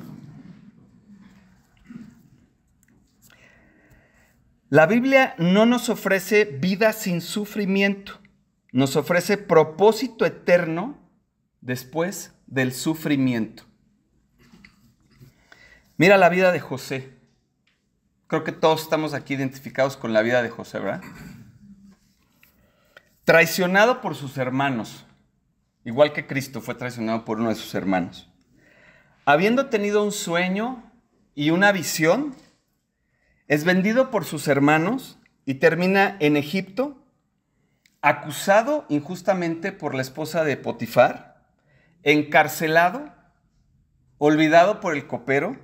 [4.69, 8.19] La Biblia no nos ofrece vida sin sufrimiento,
[8.71, 10.97] nos ofrece propósito eterno
[11.61, 13.63] después del sufrimiento.
[15.97, 17.13] Mira la vida de José.
[18.27, 21.01] Creo que todos estamos aquí identificados con la vida de José, ¿verdad?
[23.23, 25.04] Traicionado por sus hermanos,
[25.85, 28.29] igual que Cristo fue traicionado por uno de sus hermanos.
[29.23, 30.91] Habiendo tenido un sueño
[31.35, 32.35] y una visión,
[33.47, 36.97] es vendido por sus hermanos y termina en Egipto,
[38.01, 41.45] acusado injustamente por la esposa de Potifar,
[42.03, 43.13] encarcelado,
[44.17, 45.63] olvidado por el copero,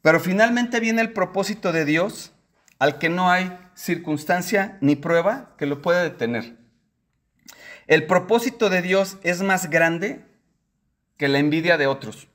[0.00, 2.32] Pero finalmente viene el propósito de Dios
[2.80, 6.61] al que no hay circunstancia ni prueba que lo pueda detener.
[7.86, 10.24] El propósito de Dios es más grande
[11.16, 12.28] que la envidia de otros,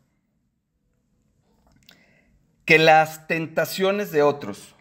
[2.65, 4.75] que las tentaciones de otros,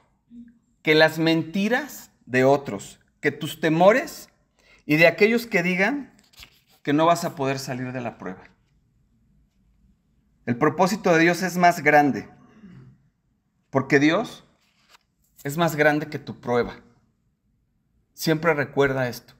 [0.83, 4.29] que las mentiras de otros, que tus temores
[4.85, 6.12] y de aquellos que digan
[6.83, 8.44] que no vas a poder salir de la prueba.
[10.46, 12.29] El propósito de Dios es más grande,
[13.70, 14.44] porque Dios
[15.42, 16.76] es más grande que tu prueba.
[18.14, 19.36] Siempre recuerda esto.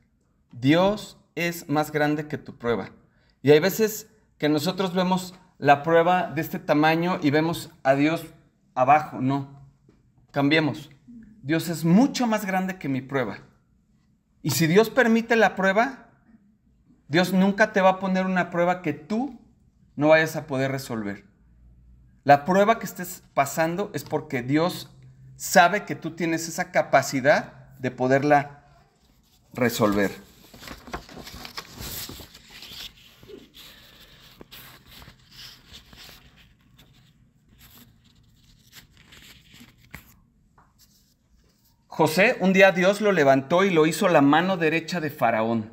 [0.61, 2.91] Dios es más grande que tu prueba.
[3.43, 8.25] Y hay veces que nosotros vemos la prueba de este tamaño y vemos a Dios
[8.75, 9.21] abajo.
[9.21, 9.61] No,
[10.31, 10.91] cambiemos.
[11.43, 13.39] Dios es mucho más grande que mi prueba.
[14.43, 16.09] Y si Dios permite la prueba,
[17.09, 19.39] Dios nunca te va a poner una prueba que tú
[19.95, 21.25] no vayas a poder resolver.
[22.25, 24.91] La prueba que estés pasando es porque Dios
[25.37, 28.65] sabe que tú tienes esa capacidad de poderla
[29.53, 30.26] resolver.
[41.97, 45.71] José, un día Dios lo levantó y lo hizo la mano derecha de Faraón.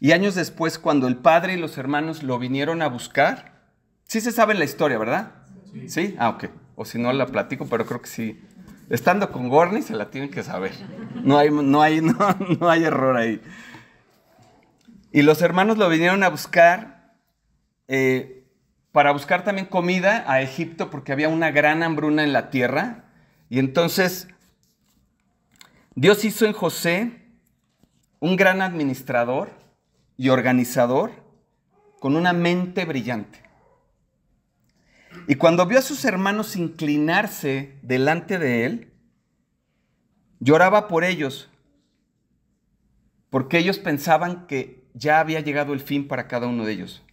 [0.00, 3.60] Y años después, cuando el padre y los hermanos lo vinieron a buscar,
[4.04, 5.32] sí se sabe la historia, ¿verdad?
[5.70, 5.88] Sí.
[5.90, 6.16] ¿Sí?
[6.18, 6.46] Ah, ok.
[6.76, 8.42] O si no la platico, pero creo que sí.
[8.88, 10.72] Estando con Gorney se la tienen que saber.
[11.22, 12.00] No hay, no hay,
[12.60, 13.40] no, hay error ahí.
[15.12, 17.14] Y los hermanos lo vinieron a buscar
[17.88, 18.44] eh,
[18.92, 23.04] para buscar también comida a Egipto porque había una gran hambruna en la tierra.
[23.48, 24.28] Y entonces
[25.94, 27.22] Dios hizo en José
[28.20, 29.50] un gran administrador
[30.16, 31.10] y organizador
[32.00, 33.45] con una mente brillante.
[35.28, 38.92] Y cuando vio a sus hermanos inclinarse delante de él,
[40.38, 41.50] lloraba por ellos,
[43.30, 47.04] porque ellos pensaban que ya había llegado el fin para cada uno de ellos.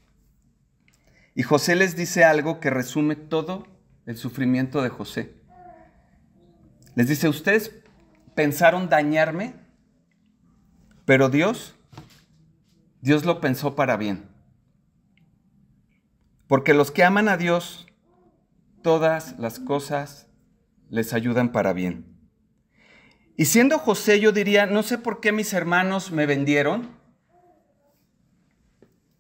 [1.36, 3.67] Y José les dice algo que resume todo
[4.06, 5.34] el sufrimiento de José.
[6.95, 7.76] Les dice, ustedes
[8.36, 9.56] pensaron dañarme,
[11.06, 11.76] pero Dios,
[13.02, 14.30] Dios lo pensó para bien.
[16.47, 17.88] Porque los que aman a Dios,
[18.84, 20.28] todas las cosas
[20.89, 22.06] les ayudan para bien.
[23.36, 26.89] Y siendo José, yo diría, no sé por qué mis hermanos me vendieron.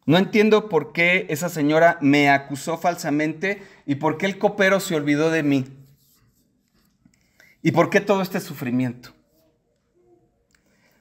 [0.05, 4.95] No entiendo por qué esa señora me acusó falsamente y por qué el copero se
[4.95, 5.65] olvidó de mí.
[7.63, 9.13] ¿Y por qué todo este sufrimiento?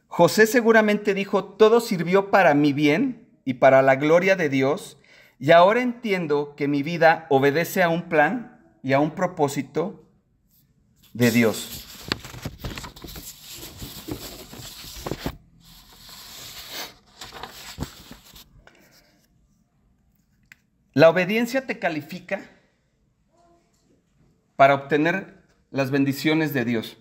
[0.06, 4.98] José seguramente dijo, todo sirvió para mi bien y para la gloria de Dios,
[5.42, 10.08] y ahora entiendo que mi vida obedece a un plan y a un propósito
[11.14, 11.84] de Dios.
[20.92, 22.48] La obediencia te califica
[24.54, 26.96] para obtener las bendiciones de Dios.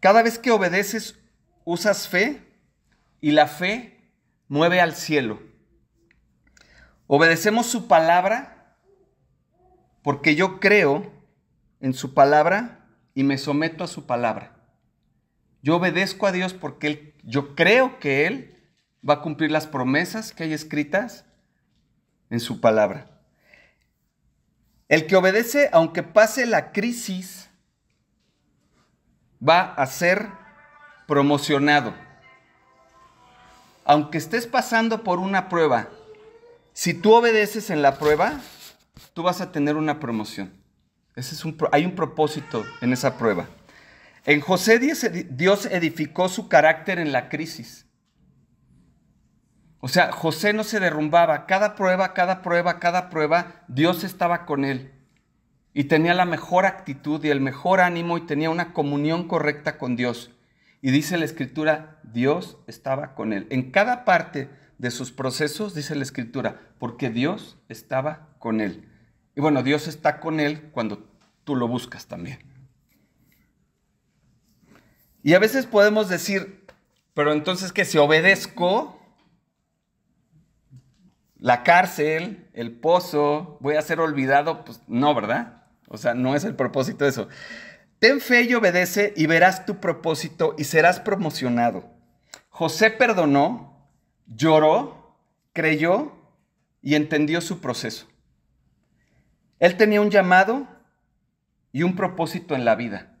[0.00, 1.18] Cada vez que obedeces,
[1.66, 2.40] usas fe
[3.20, 4.10] y la fe
[4.48, 5.49] mueve al cielo.
[7.12, 8.76] Obedecemos su palabra
[10.04, 11.10] porque yo creo
[11.80, 14.54] en su palabra y me someto a su palabra.
[15.60, 18.54] Yo obedezco a Dios porque yo creo que Él
[19.06, 21.24] va a cumplir las promesas que hay escritas
[22.30, 23.10] en su palabra.
[24.86, 27.50] El que obedece, aunque pase la crisis,
[29.42, 30.28] va a ser
[31.08, 31.92] promocionado.
[33.84, 35.88] Aunque estés pasando por una prueba,
[36.72, 38.40] si tú obedeces en la prueba,
[39.14, 40.52] tú vas a tener una promoción.
[41.16, 43.46] Ese es un, hay un propósito en esa prueba.
[44.24, 47.86] En José Dios edificó su carácter en la crisis.
[49.80, 51.46] O sea, José no se derrumbaba.
[51.46, 54.92] Cada prueba, cada prueba, cada prueba, Dios estaba con él.
[55.72, 59.96] Y tenía la mejor actitud y el mejor ánimo y tenía una comunión correcta con
[59.96, 60.30] Dios.
[60.82, 63.46] Y dice la escritura, Dios estaba con él.
[63.50, 64.50] En cada parte
[64.80, 68.88] de sus procesos, dice la escritura, porque Dios estaba con él.
[69.36, 71.06] Y bueno, Dios está con él cuando
[71.44, 72.38] tú lo buscas también.
[75.22, 76.64] Y a veces podemos decir,
[77.12, 78.98] pero entonces que si obedezco,
[81.36, 85.64] la cárcel, el pozo, voy a ser olvidado, pues no, ¿verdad?
[85.88, 87.28] O sea, no es el propósito de eso.
[87.98, 91.84] Ten fe y obedece y verás tu propósito y serás promocionado.
[92.48, 93.69] José perdonó,
[94.30, 95.16] lloró,
[95.52, 96.12] creyó
[96.80, 98.06] y entendió su proceso.
[99.58, 100.66] Él tenía un llamado
[101.72, 103.18] y un propósito en la vida,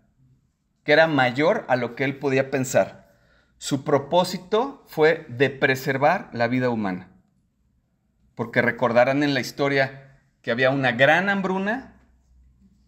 [0.84, 3.10] que era mayor a lo que él podía pensar.
[3.58, 7.10] Su propósito fue de preservar la vida humana.
[8.34, 12.00] Porque recordarán en la historia que había una gran hambruna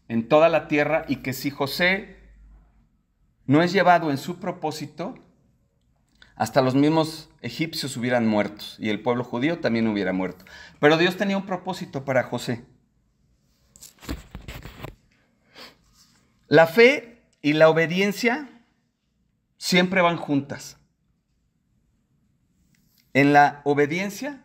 [0.08, 2.16] en toda la tierra y que si José
[3.44, 5.14] no es llevado en su propósito,
[6.36, 10.44] hasta los mismos egipcios hubieran muerto y el pueblo judío también hubiera muerto.
[10.80, 12.64] Pero Dios tenía un propósito para José.
[16.48, 18.48] La fe y la obediencia
[19.56, 20.78] siempre van juntas.
[23.14, 24.44] En la obediencia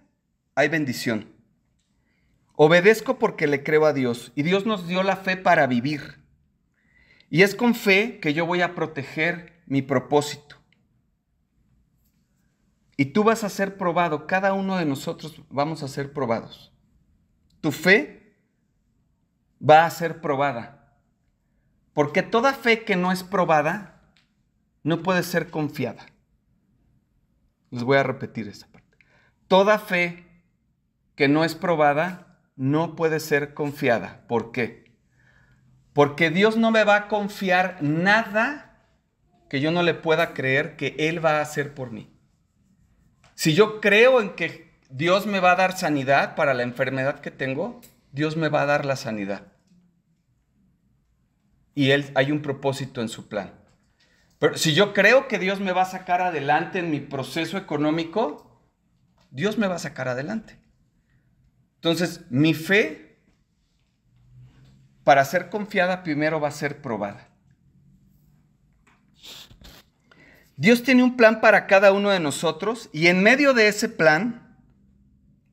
[0.55, 1.33] hay bendición.
[2.55, 6.23] Obedezco porque le creo a Dios y Dios nos dio la fe para vivir.
[7.29, 10.56] Y es con fe que yo voy a proteger mi propósito.
[12.97, 16.73] Y tú vas a ser probado, cada uno de nosotros vamos a ser probados.
[17.61, 18.35] Tu fe
[19.61, 20.95] va a ser probada.
[21.93, 24.01] Porque toda fe que no es probada
[24.83, 26.07] no puede ser confiada.
[27.69, 28.97] Les voy a repetir esa parte.
[29.47, 30.25] Toda fe
[31.15, 34.25] que no es probada no puede ser confiada.
[34.27, 34.95] ¿Por qué?
[35.93, 38.67] Porque Dios no me va a confiar nada
[39.49, 42.16] que yo no le pueda creer que Él va a hacer por mí.
[43.37, 47.29] Si yo creo en que Dios me va a dar sanidad para la enfermedad que
[47.29, 47.79] tengo,
[48.11, 49.43] Dios me va a dar la sanidad.
[51.75, 53.53] Y Él hay un propósito en su plan.
[54.39, 58.59] Pero si yo creo que Dios me va a sacar adelante en mi proceso económico,
[59.29, 60.57] Dios me va a sacar adelante.
[61.75, 63.19] Entonces, mi fe,
[65.03, 67.26] para ser confiada, primero va a ser probada.
[70.57, 74.57] Dios tiene un plan para cada uno de nosotros y en medio de ese plan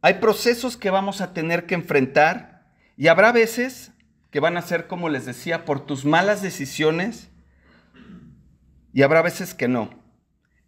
[0.01, 3.93] hay procesos que vamos a tener que enfrentar y habrá veces
[4.31, 7.29] que van a ser, como les decía, por tus malas decisiones
[8.95, 9.91] y habrá veces que no.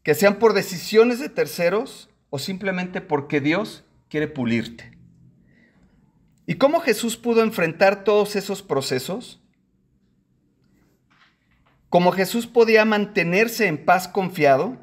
[0.02, 4.98] Que sean por decisiones de terceros o simplemente porque Dios quiere pulirte.
[6.46, 9.42] ¿Y cómo Jesús pudo enfrentar todos esos procesos?
[11.96, 14.76] Como Jesús podía mantenerse en paz confiado,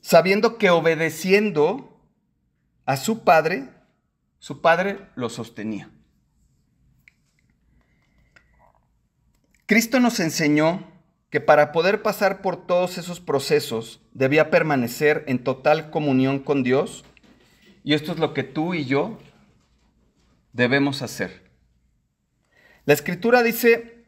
[0.00, 2.00] sabiendo que obedeciendo
[2.84, 3.68] a su Padre,
[4.38, 5.90] su Padre lo sostenía.
[9.66, 10.86] Cristo nos enseñó
[11.30, 17.04] que para poder pasar por todos esos procesos debía permanecer en total comunión con Dios,
[17.82, 19.18] y esto es lo que tú y yo
[20.52, 21.50] debemos hacer.
[22.84, 24.06] La escritura dice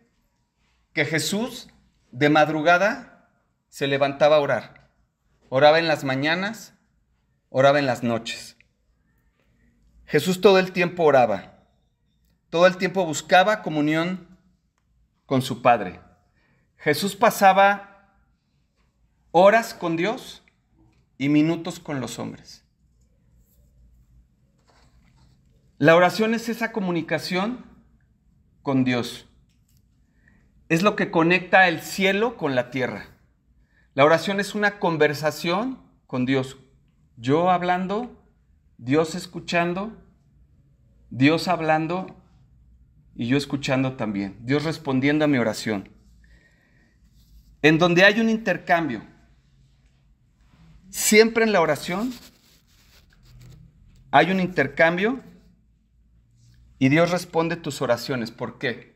[0.93, 1.70] que Jesús
[2.13, 3.29] de madrugada
[3.69, 4.91] se levantaba a orar.
[5.49, 6.75] Oraba en las mañanas,
[7.49, 8.57] oraba en las noches.
[10.07, 11.65] Jesús todo el tiempo oraba.
[12.51, 14.39] Todo el tiempo buscaba comunión
[15.27, 16.01] con su Padre.
[16.77, 18.17] Jesús pasaba
[19.31, 20.43] horas con Dios
[21.17, 22.65] y minutos con los hombres.
[25.79, 27.65] La oración es esa comunicación
[28.63, 29.30] con Dios
[30.71, 33.09] es lo que conecta el cielo con la tierra.
[33.95, 36.59] La oración es una conversación con Dios.
[37.17, 38.25] Yo hablando,
[38.79, 39.93] Dios escuchando,
[41.11, 42.23] Dios hablando
[43.17, 44.39] y yo escuchando también.
[44.43, 45.89] Dios respondiendo a mi oración.
[47.63, 49.03] En donde hay un intercambio.
[50.89, 52.13] Siempre en la oración
[54.13, 55.21] hay un intercambio
[56.79, 58.31] y Dios responde tus oraciones.
[58.31, 58.90] ¿Por qué?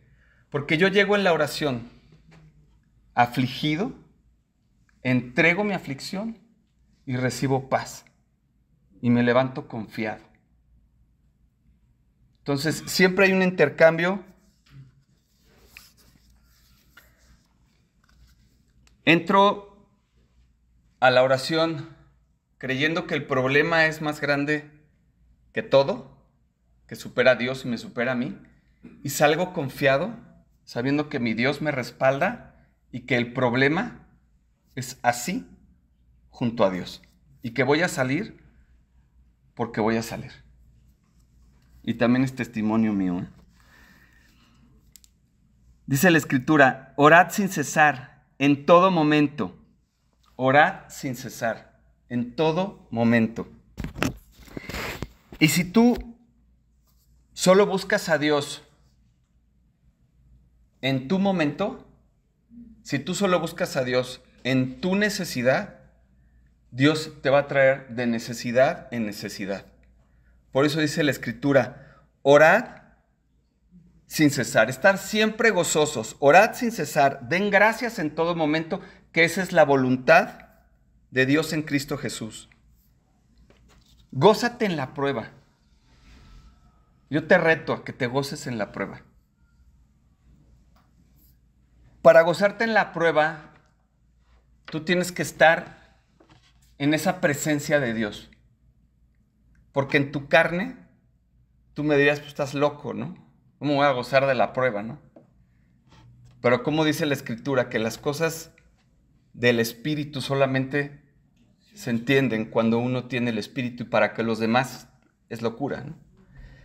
[0.55, 1.91] Porque yo llego en la oración
[3.13, 3.91] afligido,
[5.03, 6.39] entrego mi aflicción
[7.05, 8.05] y recibo paz.
[9.03, 10.23] Y me levanto confiado.
[12.39, 14.23] Entonces, siempre hay un intercambio.
[19.05, 19.89] Entro
[21.01, 21.89] a la oración
[22.59, 24.71] creyendo que el problema es más grande
[25.53, 26.17] que todo,
[26.87, 28.39] que supera a Dios y me supera a mí,
[29.03, 30.33] y salgo confiado
[30.65, 34.07] sabiendo que mi Dios me respalda y que el problema
[34.75, 35.47] es así
[36.31, 37.03] junto a Dios.
[37.43, 38.43] Y que voy a salir
[39.55, 40.33] porque voy a salir.
[41.83, 43.21] Y también es testimonio mío.
[43.21, 43.29] ¿eh?
[45.87, 49.57] Dice la escritura, orad sin cesar, en todo momento.
[50.37, 53.47] Orad sin cesar, en todo momento.
[55.39, 56.17] Y si tú
[57.35, 58.63] solo buscas a Dios
[60.85, 61.89] en tu momento,
[62.83, 65.79] si tú solo buscas a Dios en tu necesidad,
[66.73, 69.65] Dios te va a traer de necesidad en necesidad.
[70.53, 72.83] Por eso dice la escritura, orad
[74.07, 79.43] sin cesar, estar siempre gozosos, orad sin cesar, den gracias en todo momento, que esa
[79.43, 80.51] es la voluntad
[81.11, 82.51] de Dios en Cristo Jesús.
[84.13, 85.31] Gózate en la prueba.
[87.09, 89.01] Yo te reto a que te goces en la prueba.
[92.05, 93.55] Para gozarte en la prueba,
[94.67, 95.97] tú tienes que estar
[96.77, 98.31] en esa presencia de Dios.
[99.73, 100.77] Porque en tu carne,
[101.73, 103.17] tú me dirías, pues estás loco, ¿no?
[103.59, 105.01] ¿Cómo voy a gozar de la prueba, no?
[106.43, 108.53] Pero como dice la escritura, que las cosas
[109.33, 111.01] del Espíritu solamente
[111.73, 114.89] se entienden cuando uno tiene el Espíritu y para que los demás
[115.31, 115.97] es locura, ¿no?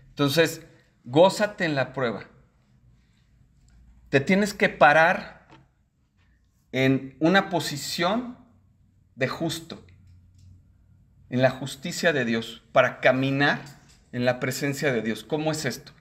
[0.10, 0.68] Entonces,
[1.06, 2.26] gózate en la prueba.
[4.10, 5.48] Te tienes que parar
[6.72, 8.38] en una posición
[9.16, 9.86] de justo,
[11.30, 13.62] en la justicia de Dios, para caminar
[14.12, 15.24] en la presencia de Dios.
[15.24, 15.92] ¿Cómo es esto?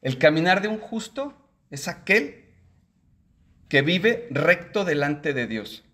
[0.00, 2.44] El caminar de un justo es aquel
[3.68, 5.84] que vive recto delante de Dios,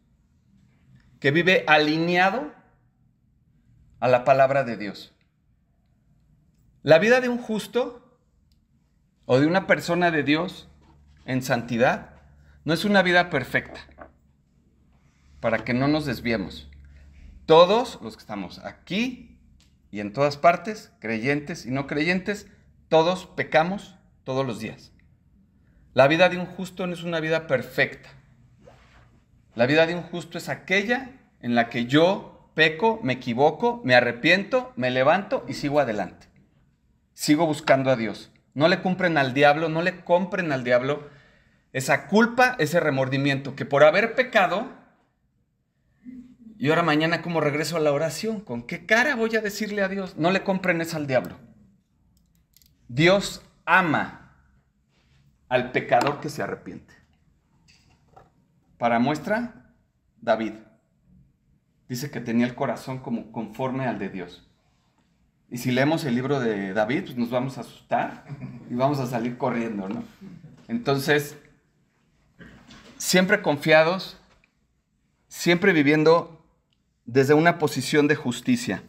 [1.20, 2.54] que vive alineado
[4.00, 5.14] a la palabra de Dios.
[6.82, 8.18] La vida de un justo
[9.26, 10.67] o de una persona de Dios
[11.28, 12.08] en santidad
[12.64, 13.80] no es una vida perfecta,
[15.40, 16.68] para que no nos desviemos.
[17.46, 19.38] Todos los que estamos aquí
[19.90, 22.48] y en todas partes, creyentes y no creyentes,
[22.88, 24.92] todos pecamos todos los días.
[25.92, 28.08] La vida de un justo no es una vida perfecta.
[29.54, 33.94] La vida de un justo es aquella en la que yo peco, me equivoco, me
[33.94, 36.26] arrepiento, me levanto y sigo adelante.
[37.12, 38.30] Sigo buscando a Dios.
[38.54, 41.17] No le cumplen al diablo, no le compren al diablo
[41.78, 44.68] esa culpa, ese remordimiento, que por haber pecado,
[46.58, 49.88] y ahora mañana como regreso a la oración, ¿con qué cara voy a decirle a
[49.88, 50.16] Dios?
[50.16, 51.36] No le compren eso al diablo.
[52.88, 54.32] Dios ama
[55.48, 56.94] al pecador que se arrepiente.
[58.76, 59.72] Para muestra,
[60.20, 60.54] David
[61.88, 64.48] dice que tenía el corazón como conforme al de Dios.
[65.50, 68.24] Y si leemos el libro de David, pues nos vamos a asustar
[68.68, 70.04] y vamos a salir corriendo, ¿no?
[70.68, 71.38] Entonces,
[72.98, 74.18] siempre confiados,
[75.28, 76.44] siempre viviendo
[77.06, 78.82] desde una posición de justicia.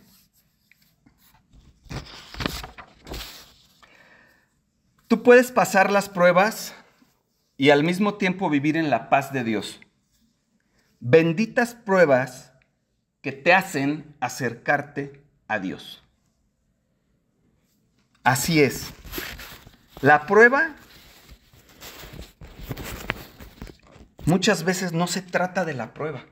[5.07, 6.75] Tú puedes pasar las pruebas
[7.57, 9.79] y al mismo tiempo vivir en la paz de Dios.
[10.99, 12.51] Benditas pruebas
[13.21, 16.03] que te hacen acercarte a Dios.
[18.23, 18.91] Así es.
[20.01, 20.75] La prueba
[24.29, 26.25] muchas veces no se trata de la prueba.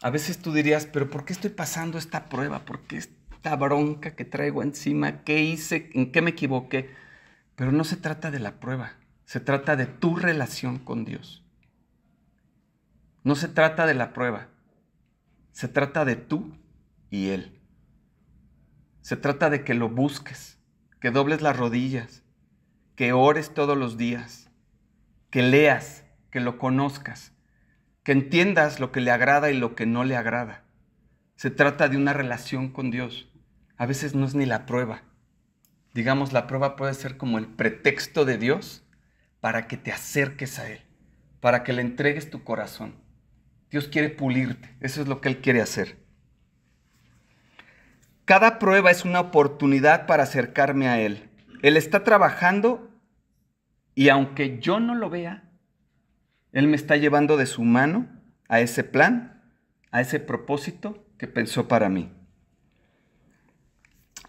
[0.00, 2.64] A veces tú dirías, pero ¿por qué estoy pasando esta prueba?
[2.64, 2.98] ¿Por qué
[3.38, 6.94] esta bronca que traigo encima, qué hice, en qué me equivoqué.
[7.56, 8.92] Pero no se trata de la prueba,
[9.24, 11.44] se trata de tu relación con Dios.
[13.24, 14.48] No se trata de la prueba,
[15.52, 16.56] se trata de tú
[17.10, 17.60] y Él.
[19.02, 20.58] Se trata de que lo busques,
[21.00, 22.22] que dobles las rodillas,
[22.94, 24.47] que ores todos los días,
[25.30, 27.32] que leas, que lo conozcas,
[28.02, 30.64] que entiendas lo que le agrada y lo que no le agrada.
[31.36, 33.30] Se trata de una relación con Dios.
[33.76, 35.02] A veces no es ni la prueba.
[35.94, 38.84] Digamos, la prueba puede ser como el pretexto de Dios
[39.40, 40.80] para que te acerques a Él,
[41.40, 42.96] para que le entregues tu corazón.
[43.70, 45.98] Dios quiere pulirte, eso es lo que Él quiere hacer.
[48.24, 51.30] Cada prueba es una oportunidad para acercarme a Él.
[51.62, 52.87] Él está trabajando
[53.98, 55.42] y aunque yo no lo vea,
[56.52, 58.06] Él me está llevando de su mano
[58.46, 59.42] a ese plan,
[59.90, 62.08] a ese propósito que pensó para mí.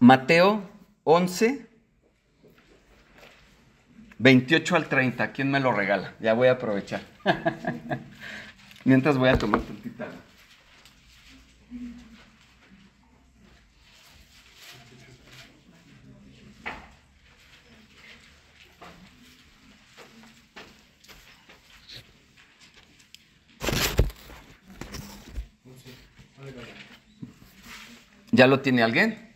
[0.00, 0.68] Mateo
[1.04, 1.68] 11,
[4.18, 5.30] 28 al 30.
[5.30, 6.14] ¿Quién me lo regala?
[6.18, 7.02] Ya voy a aprovechar.
[8.84, 10.08] Mientras voy a tomar tantita.
[28.32, 29.30] ¿Ya lo tiene alguien?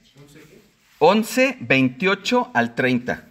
[0.98, 3.24] 11, 28 al 30.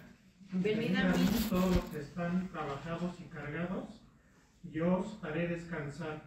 [0.52, 3.88] Venid a mí todos los que están trabajados y cargados,
[4.72, 6.22] yo os haré descansar.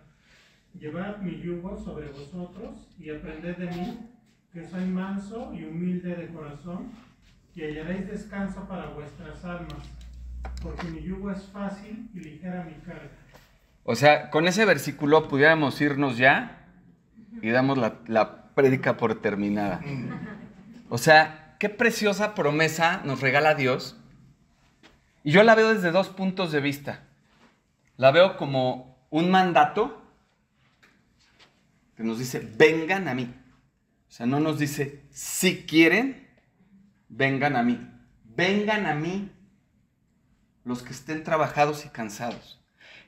[0.77, 3.99] Llevad mi yugo sobre vosotros y aprended de mí,
[4.51, 6.91] que soy manso y humilde de corazón,
[7.55, 9.83] y hallaréis descanso para vuestras almas,
[10.61, 13.11] porque mi yugo es fácil y ligera mi carga.
[13.83, 16.67] O sea, con ese versículo pudiéramos irnos ya
[17.41, 19.81] y damos la, la prédica por terminada.
[20.89, 23.95] O sea, qué preciosa promesa nos regala Dios.
[25.23, 27.03] Y yo la veo desde dos puntos de vista.
[27.97, 30.01] La veo como un mandato
[31.95, 33.31] que nos dice, vengan a mí.
[34.09, 36.27] O sea, no nos dice, si quieren,
[37.09, 37.79] vengan a mí.
[38.23, 39.31] Vengan a mí
[40.65, 42.59] los que estén trabajados y cansados.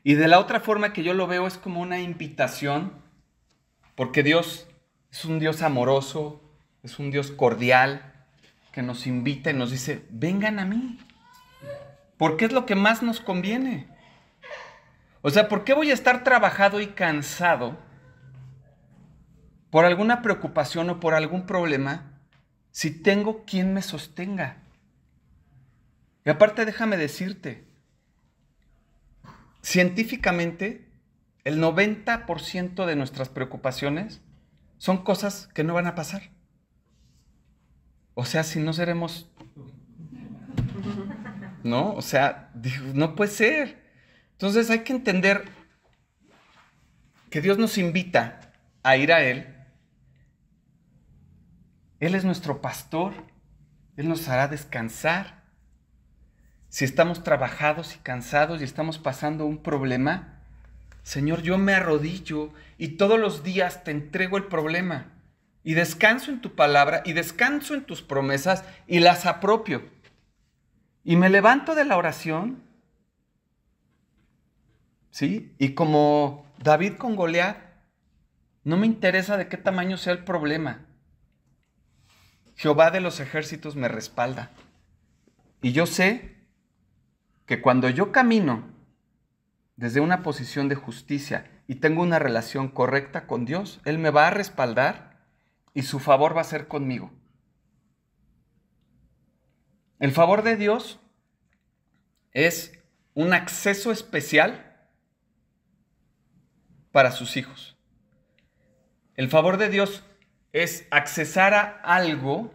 [0.03, 2.93] Y de la otra forma que yo lo veo es como una invitación,
[3.95, 4.68] porque Dios
[5.11, 6.41] es un Dios amoroso,
[6.83, 8.13] es un Dios cordial,
[8.71, 10.99] que nos invita y nos dice, vengan a mí,
[12.17, 13.87] porque es lo que más nos conviene.
[15.21, 17.77] O sea, ¿por qué voy a estar trabajado y cansado
[19.69, 22.19] por alguna preocupación o por algún problema
[22.71, 24.57] si tengo quien me sostenga?
[26.25, 27.65] Y aparte déjame decirte,
[29.61, 30.87] científicamente
[31.43, 34.21] el 90% de nuestras preocupaciones
[34.79, 36.31] son cosas que no van a pasar.
[38.15, 39.29] O sea, si no seremos...
[41.63, 41.93] ¿No?
[41.93, 42.51] O sea,
[42.93, 43.91] no puede ser.
[44.31, 45.49] Entonces hay que entender
[47.29, 49.53] que Dios nos invita a ir a Él.
[51.99, 53.13] Él es nuestro pastor.
[53.97, 55.43] Él nos hará descansar.
[56.69, 60.38] Si estamos trabajados y cansados y estamos pasando un problema,
[61.09, 65.07] Señor, yo me arrodillo y todos los días te entrego el problema
[65.63, 69.89] y descanso en tu palabra y descanso en tus promesas y las apropio.
[71.03, 72.61] Y me levanto de la oración,
[75.09, 75.55] ¿sí?
[75.57, 77.57] Y como David con Goliat,
[78.63, 80.85] no me interesa de qué tamaño sea el problema.
[82.55, 84.51] Jehová de los ejércitos me respalda.
[85.63, 86.35] Y yo sé
[87.47, 88.77] que cuando yo camino
[89.79, 94.27] desde una posición de justicia y tengo una relación correcta con Dios, Él me va
[94.27, 95.23] a respaldar
[95.73, 97.13] y su favor va a ser conmigo.
[99.99, 100.99] El favor de Dios
[102.33, 102.77] es
[103.13, 104.75] un acceso especial
[106.91, 107.77] para sus hijos.
[109.15, 110.03] El favor de Dios
[110.51, 112.53] es accesar a algo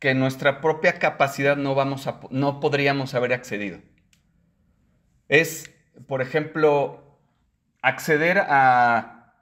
[0.00, 3.78] que nuestra propia capacidad no, vamos a, no podríamos haber accedido.
[5.28, 7.02] Es, por ejemplo,
[7.82, 9.34] acceder a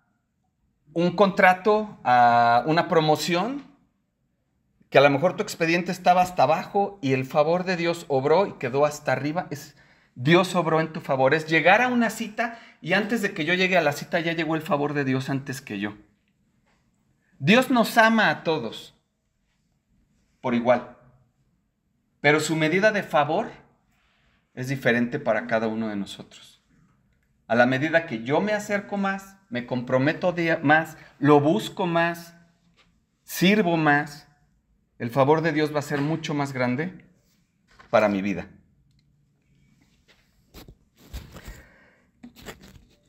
[0.93, 3.65] un contrato, a una promoción,
[4.89, 8.47] que a lo mejor tu expediente estaba hasta abajo y el favor de Dios obró
[8.47, 9.47] y quedó hasta arriba.
[9.51, 9.77] Es,
[10.15, 11.35] Dios obró en tu favor.
[11.35, 14.33] Es llegar a una cita y antes de que yo llegue a la cita ya
[14.33, 15.95] llegó el favor de Dios antes que yo.
[17.39, 18.95] Dios nos ama a todos
[20.41, 20.97] por igual,
[22.21, 23.51] pero su medida de favor
[24.57, 26.61] es diferente para cada uno de nosotros.
[27.47, 32.35] A la medida que yo me acerco más, me comprometo más, lo busco más,
[33.23, 34.27] sirvo más,
[34.99, 37.05] el favor de Dios va a ser mucho más grande
[37.91, 38.49] para mi vida.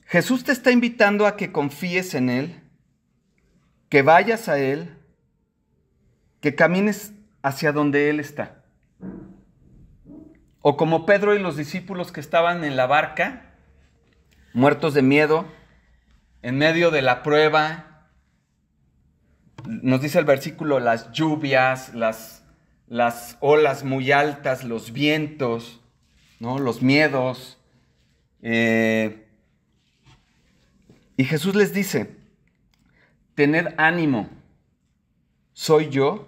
[0.05, 2.61] Jesús te está invitando a que confíes en Él,
[3.89, 4.97] que vayas a Él,
[6.41, 8.63] que camines hacia donde Él está.
[10.61, 13.53] O como Pedro y los discípulos que estaban en la barca,
[14.53, 15.45] muertos de miedo,
[16.41, 18.07] en medio de la prueba,
[19.65, 22.43] nos dice el versículo, las lluvias, las,
[22.87, 25.81] las olas muy altas, los vientos,
[26.39, 26.59] ¿no?
[26.59, 27.57] los miedos.
[28.41, 29.27] Eh,
[31.17, 32.15] y Jesús les dice,
[33.35, 34.29] tened ánimo,
[35.53, 36.27] soy yo,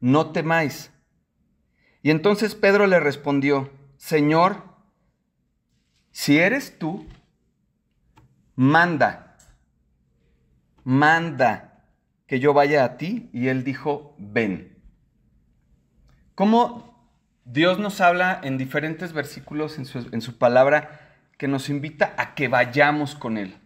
[0.00, 0.90] no temáis.
[2.06, 4.62] Y entonces Pedro le respondió, Señor,
[6.12, 7.04] si eres tú,
[8.54, 9.36] manda,
[10.84, 11.82] manda
[12.28, 13.28] que yo vaya a ti.
[13.32, 14.78] Y él dijo, ven.
[16.36, 17.10] ¿Cómo
[17.44, 22.36] Dios nos habla en diferentes versículos en su, en su palabra que nos invita a
[22.36, 23.56] que vayamos con Él?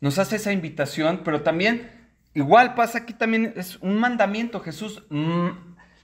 [0.00, 1.90] Nos hace esa invitación, pero también,
[2.34, 4.60] igual pasa aquí también, es un mandamiento.
[4.60, 5.48] Jesús, mm,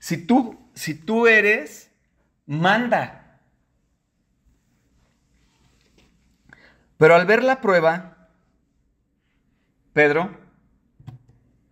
[0.01, 1.91] si tú, si tú eres,
[2.47, 3.41] manda.
[6.97, 8.29] Pero al ver la prueba,
[9.93, 10.31] Pedro,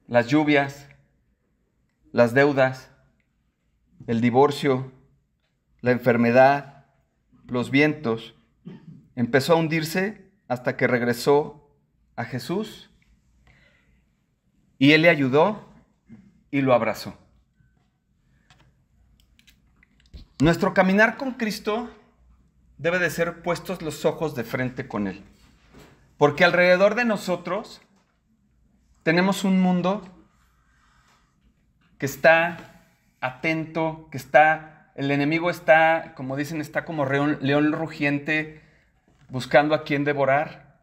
[0.06, 0.88] las lluvias,
[2.12, 2.90] las deudas,
[4.06, 4.92] el divorcio,
[5.80, 6.86] la enfermedad,
[7.46, 8.34] los vientos,
[9.16, 11.70] empezó a hundirse hasta que regresó
[12.16, 12.90] a Jesús
[14.78, 15.68] y él le ayudó
[16.50, 17.21] y lo abrazó.
[20.42, 21.88] Nuestro caminar con Cristo
[22.76, 25.22] debe de ser puestos los ojos de frente con Él.
[26.18, 27.80] Porque alrededor de nosotros
[29.04, 30.02] tenemos un mundo
[31.96, 32.56] que está
[33.20, 38.62] atento, que está, el enemigo está, como dicen, está como león, rugiente
[39.28, 40.80] buscando a quien devorar.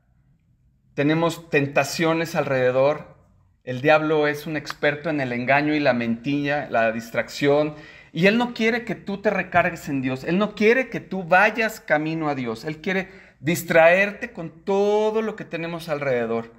[0.93, 3.17] Tenemos tentaciones alrededor.
[3.65, 7.75] El diablo es un experto en el engaño y la mentira, la distracción.
[8.11, 10.23] Y él no quiere que tú te recargues en Dios.
[10.23, 12.65] Él no quiere que tú vayas camino a Dios.
[12.65, 16.53] Él quiere distraerte con todo lo que tenemos alrededor.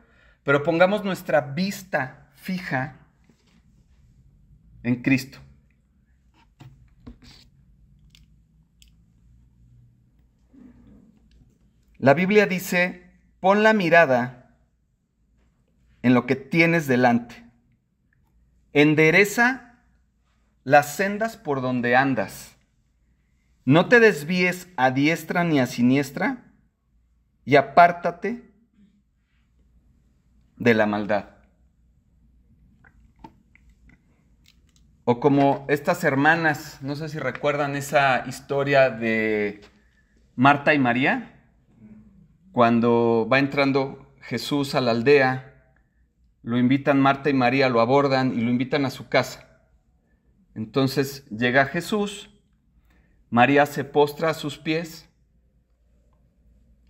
[0.45, 2.97] Pero pongamos nuestra vista fija
[4.83, 5.39] en Cristo.
[11.99, 14.55] La Biblia dice, pon la mirada
[16.03, 17.45] en lo que tienes delante.
[18.73, 19.70] Endereza
[20.65, 22.57] las sendas por donde andas.
[23.65, 26.53] No te desvíes a diestra ni a siniestra
[27.45, 28.51] y apártate
[30.57, 31.31] de la maldad.
[35.05, 39.63] O como estas hermanas, no sé si recuerdan esa historia de
[40.37, 41.41] Marta y María,
[42.53, 45.75] cuando va entrando Jesús a la aldea,
[46.43, 49.50] lo invitan Marta y María, lo abordan y lo invitan a su casa.
[50.61, 52.29] Entonces llega Jesús,
[53.31, 55.09] María se postra a sus pies,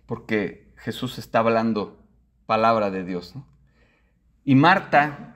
[0.05, 2.03] porque Jesús está hablando
[2.45, 3.33] palabra de Dios.
[4.43, 5.33] Y Marta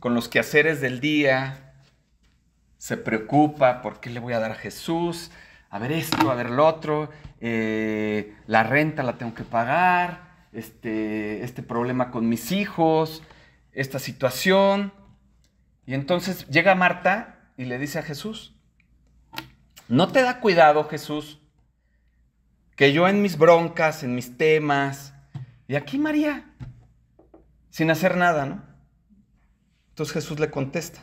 [0.00, 1.72] con los quehaceres del día,
[2.78, 5.30] se preocupa por qué le voy a dar a Jesús,
[5.70, 11.44] a ver esto, a ver lo otro, eh, la renta la tengo que pagar, este,
[11.44, 13.22] este problema con mis hijos,
[13.70, 14.97] esta situación.
[15.88, 18.54] Y entonces llega Marta y le dice a Jesús,
[19.88, 21.40] ¿no te da cuidado Jesús
[22.76, 25.14] que yo en mis broncas, en mis temas,
[25.66, 26.54] y aquí María,
[27.70, 28.62] sin hacer nada, ¿no?
[29.88, 31.00] Entonces Jesús le contesta,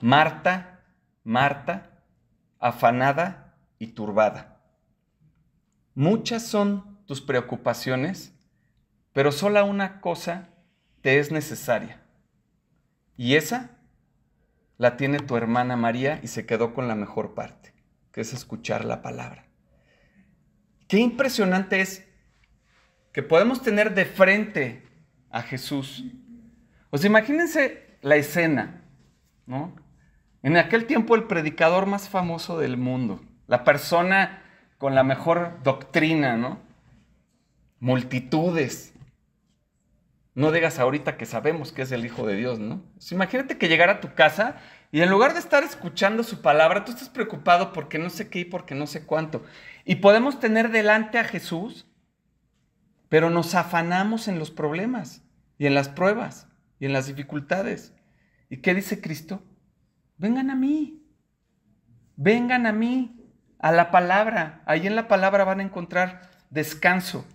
[0.00, 0.80] Marta,
[1.22, 2.02] Marta,
[2.58, 4.60] afanada y turbada.
[5.94, 8.32] Muchas son tus preocupaciones,
[9.12, 10.48] pero sola una cosa
[11.00, 12.02] te es necesaria.
[13.16, 13.73] Y esa
[14.78, 17.74] la tiene tu hermana María y se quedó con la mejor parte,
[18.12, 19.46] que es escuchar la palabra.
[20.88, 22.06] Qué impresionante es
[23.12, 24.82] que podemos tener de frente
[25.30, 26.04] a Jesús.
[26.90, 28.82] O sea, imagínense la escena,
[29.46, 29.74] ¿no?
[30.42, 34.42] En aquel tiempo el predicador más famoso del mundo, la persona
[34.78, 36.58] con la mejor doctrina, ¿no?
[37.80, 38.93] Multitudes.
[40.34, 42.82] No digas ahorita que sabemos que es el Hijo de Dios, ¿no?
[43.10, 44.56] imagínate que llegara a tu casa
[44.90, 48.40] y en lugar de estar escuchando su palabra, tú estás preocupado porque no sé qué
[48.40, 49.44] y porque no sé cuánto.
[49.84, 51.86] Y podemos tener delante a Jesús,
[53.08, 55.24] pero nos afanamos en los problemas
[55.58, 57.92] y en las pruebas y en las dificultades.
[58.48, 59.42] ¿Y qué dice Cristo?
[60.16, 61.02] Vengan a mí,
[62.16, 63.20] vengan a mí,
[63.58, 64.62] a la palabra.
[64.66, 67.26] Ahí en la palabra van a encontrar descanso.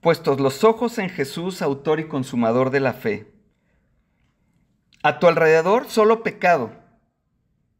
[0.00, 3.32] Puestos los ojos en Jesús, autor y consumador de la fe.
[5.02, 6.72] A tu alrededor solo pecado.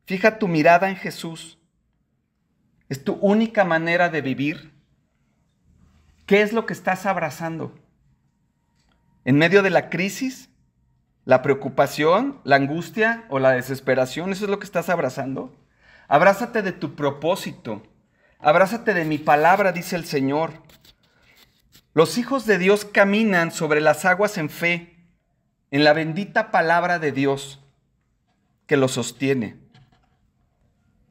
[0.04, 1.58] Fija tu mirada en Jesús.
[2.88, 4.70] Es tu única manera de vivir
[6.30, 7.76] ¿Qué es lo que estás abrazando?
[9.24, 10.48] En medio de la crisis,
[11.24, 15.52] la preocupación, la angustia o la desesperación, ¿eso es lo que estás abrazando?
[16.06, 17.82] Abrázate de tu propósito.
[18.38, 20.52] Abrázate de mi palabra, dice el Señor.
[21.92, 24.96] Los hijos de Dios caminan sobre las aguas en fe,
[25.70, 27.60] en la bendita palabra de Dios
[28.66, 29.58] que los sostiene.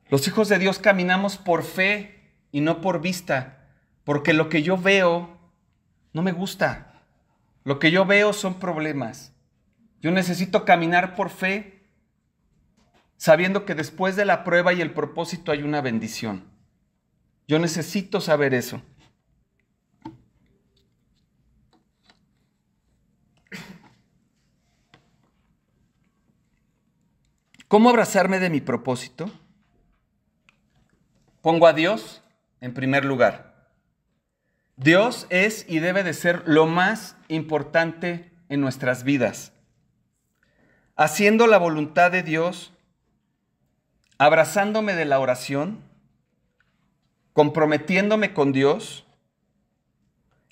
[0.10, 3.68] Los hijos de Dios caminamos por fe y no por vista.
[4.04, 5.38] Porque lo que yo veo
[6.14, 7.04] no me gusta.
[7.64, 9.34] Lo que yo veo son problemas.
[10.02, 11.84] Yo necesito caminar por fe,
[13.18, 16.46] sabiendo que después de la prueba y el propósito hay una bendición.
[17.48, 18.82] Yo necesito saber eso.
[27.70, 29.30] ¿Cómo abrazarme de mi propósito?
[31.44, 32.24] Pongo a Dios
[32.62, 33.70] en primer lugar.
[34.76, 39.54] Dios es y debe de ser lo más importante en nuestras vidas.
[40.96, 42.74] Haciendo la voluntad de Dios,
[44.18, 45.84] abrazándome de la oración,
[47.34, 49.06] comprometiéndome con Dios,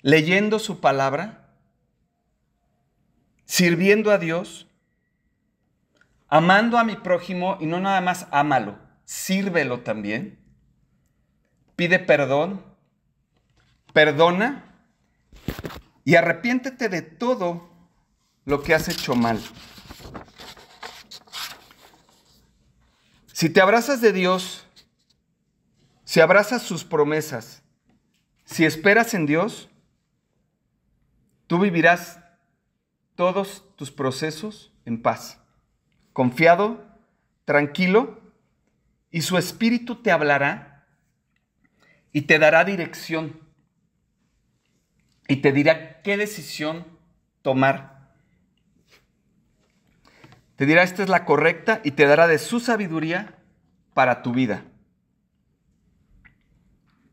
[0.02, 1.48] leyendo su palabra,
[3.44, 4.67] sirviendo a Dios,
[6.28, 10.38] amando a mi prójimo y no nada más ámalo, sírvelo también,
[11.74, 12.64] pide perdón,
[13.92, 14.64] perdona
[16.04, 17.70] y arrepiéntete de todo
[18.44, 19.40] lo que has hecho mal.
[23.32, 24.66] Si te abrazas de Dios,
[26.04, 27.62] si abrazas sus promesas,
[28.44, 29.68] si esperas en Dios,
[31.46, 32.18] tú vivirás
[33.14, 35.38] todos tus procesos en paz,
[36.18, 36.84] confiado,
[37.44, 38.20] tranquilo,
[39.08, 40.84] y su espíritu te hablará
[42.10, 43.38] y te dará dirección
[45.28, 46.84] y te dirá qué decisión
[47.42, 48.10] tomar.
[50.56, 53.38] Te dirá esta es la correcta y te dará de su sabiduría
[53.94, 54.64] para tu vida.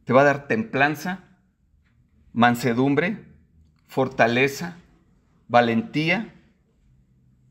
[0.06, 1.26] Te va a dar templanza,
[2.34, 3.24] mansedumbre,
[3.86, 4.78] fortaleza,
[5.48, 6.35] valentía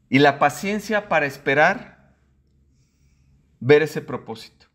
[0.09, 2.15] y la paciencia para esperar
[3.61, 4.67] ver ese propósito.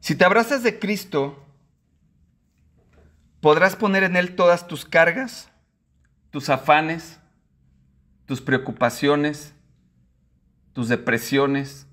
[0.00, 1.44] Si te abrazas de Cristo,
[3.40, 5.50] podrás poner en Él todas tus cargas,
[6.30, 7.20] tus afanes,
[8.26, 9.54] tus preocupaciones,
[10.72, 11.86] tus depresiones,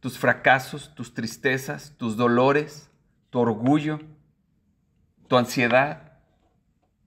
[0.00, 2.90] tus fracasos, tus tristezas, tus dolores,
[3.28, 4.00] tu orgullo,
[5.28, 6.14] tu ansiedad,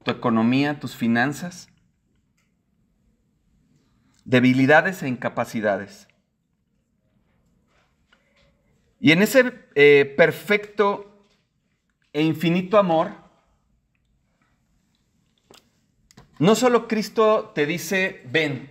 [0.04, 1.68] tu economía, tus finanzas,
[4.26, 6.08] debilidades e incapacidades.
[9.00, 11.28] Y en ese eh, perfecto
[12.14, 13.12] e infinito amor,
[16.40, 18.70] no solo Cristo te dice, ven,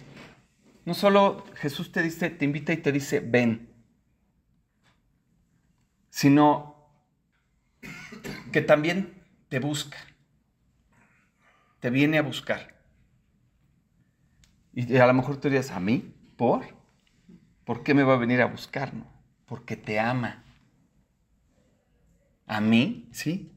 [0.85, 3.73] no solo Jesús te dice, te invita y te dice, ven,
[6.09, 6.91] sino
[8.53, 9.99] que también te busca,
[11.81, 12.82] te viene a buscar.
[14.75, 16.15] Y a lo mejor tú dirías, ¿a mí?
[16.37, 16.63] ¿Por?
[17.65, 18.93] ¿Por qué me va a venir a buscar?
[19.47, 20.43] Porque te ama.
[22.47, 23.09] ¿A mí?
[23.13, 23.53] Sí.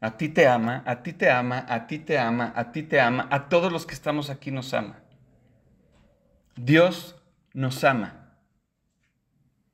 [0.00, 3.00] A ti te ama, a ti te ama, a ti te ama, a ti te
[3.00, 4.98] ama, a todos los que estamos aquí nos ama.
[6.56, 7.16] Dios
[7.54, 8.36] nos ama.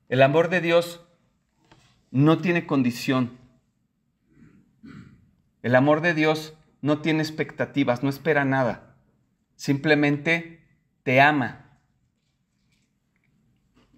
[0.07, 1.05] El amor de Dios
[2.11, 3.37] no tiene condición.
[5.63, 8.95] El amor de Dios no tiene expectativas, no espera nada.
[9.55, 10.60] Simplemente
[11.03, 11.65] te ama.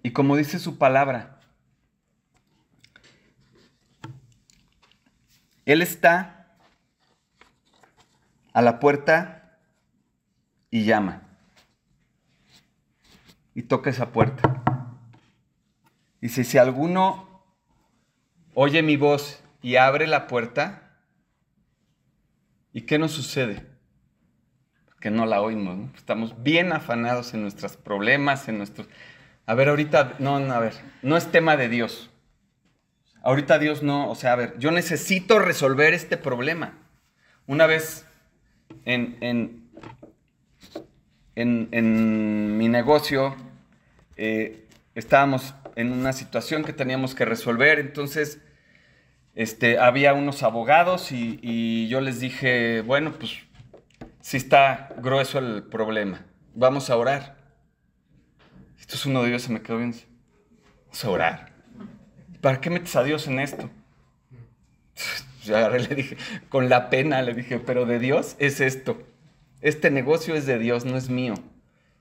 [0.02, 1.40] Y como dice su palabra,
[5.64, 6.56] Él está
[8.52, 9.58] a la puerta
[10.70, 11.22] y llama.
[13.54, 14.62] Y toca esa puerta.
[16.20, 17.42] Dice, si alguno
[18.54, 20.84] oye mi voz y abre la puerta,
[22.74, 23.64] ¿Y qué nos sucede?
[25.04, 28.88] Que no la oímos, Estamos bien afanados en nuestros problemas, en nuestros...
[29.44, 32.08] A ver, ahorita, no, no, a ver, no es tema de Dios.
[33.22, 36.78] Ahorita Dios no, o sea, a ver, yo necesito resolver este problema.
[37.46, 38.06] Una vez
[38.86, 39.68] en, en,
[41.36, 43.36] en, mi negocio
[44.16, 48.40] eh, estábamos en una situación que teníamos que resolver, entonces
[49.34, 53.43] este, había unos abogados y, yo les dije, bueno, pues
[54.24, 57.36] sí está grueso el problema, vamos a orar.
[58.80, 59.98] Entonces uno de ellos se me quedó viendo,
[60.86, 61.52] vamos a orar.
[62.40, 63.68] ¿Para qué metes a Dios en esto?
[65.44, 66.16] Yo agarré, le dije,
[66.48, 69.02] con la pena, le dije, pero de Dios es esto.
[69.60, 71.34] Este negocio es de Dios, no es mío.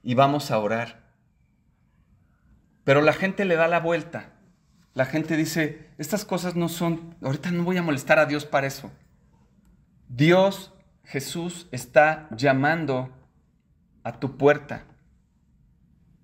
[0.01, 1.03] Y vamos a orar.
[2.85, 4.33] Pero la gente le da la vuelta
[4.93, 8.67] la gente dice, estas cosas no son, ahorita no voy a molestar a Dios para
[8.67, 8.91] eso.
[10.07, 10.71] Dios,
[11.03, 13.09] Jesús, está llamando
[14.03, 14.85] a tu puerta.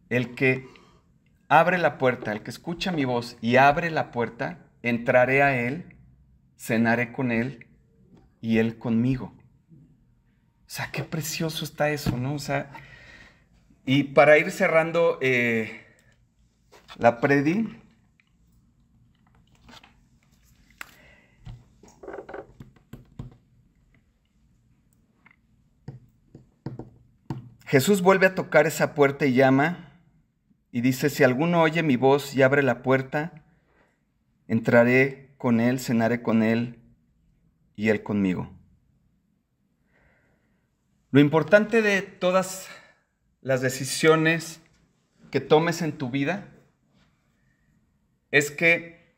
[0.09, 0.67] El que
[1.47, 5.97] abre la puerta, el que escucha mi voz y abre la puerta, entraré a Él,
[6.57, 7.67] cenaré con Él
[8.41, 9.33] y Él conmigo.
[9.71, 12.35] O sea, qué precioso está eso, ¿no?
[12.35, 12.71] O sea,
[13.85, 15.83] y para ir cerrando eh,
[16.97, 17.81] la predi,
[27.69, 29.91] Jesús vuelve a tocar esa puerta y llama
[30.71, 33.43] y dice, si alguno oye mi voz y abre la puerta,
[34.47, 36.79] entraré con él, cenaré con él
[37.75, 38.51] y él conmigo.
[41.11, 42.67] Lo importante de todas
[43.41, 44.61] las decisiones
[45.29, 46.47] que tomes en tu vida
[48.31, 49.15] es que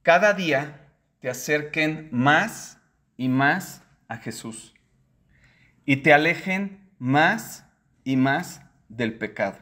[0.00, 2.78] cada día te acerquen más
[3.18, 4.72] y más a Jesús
[5.84, 7.65] y te alejen más
[8.06, 9.58] y más del pecado.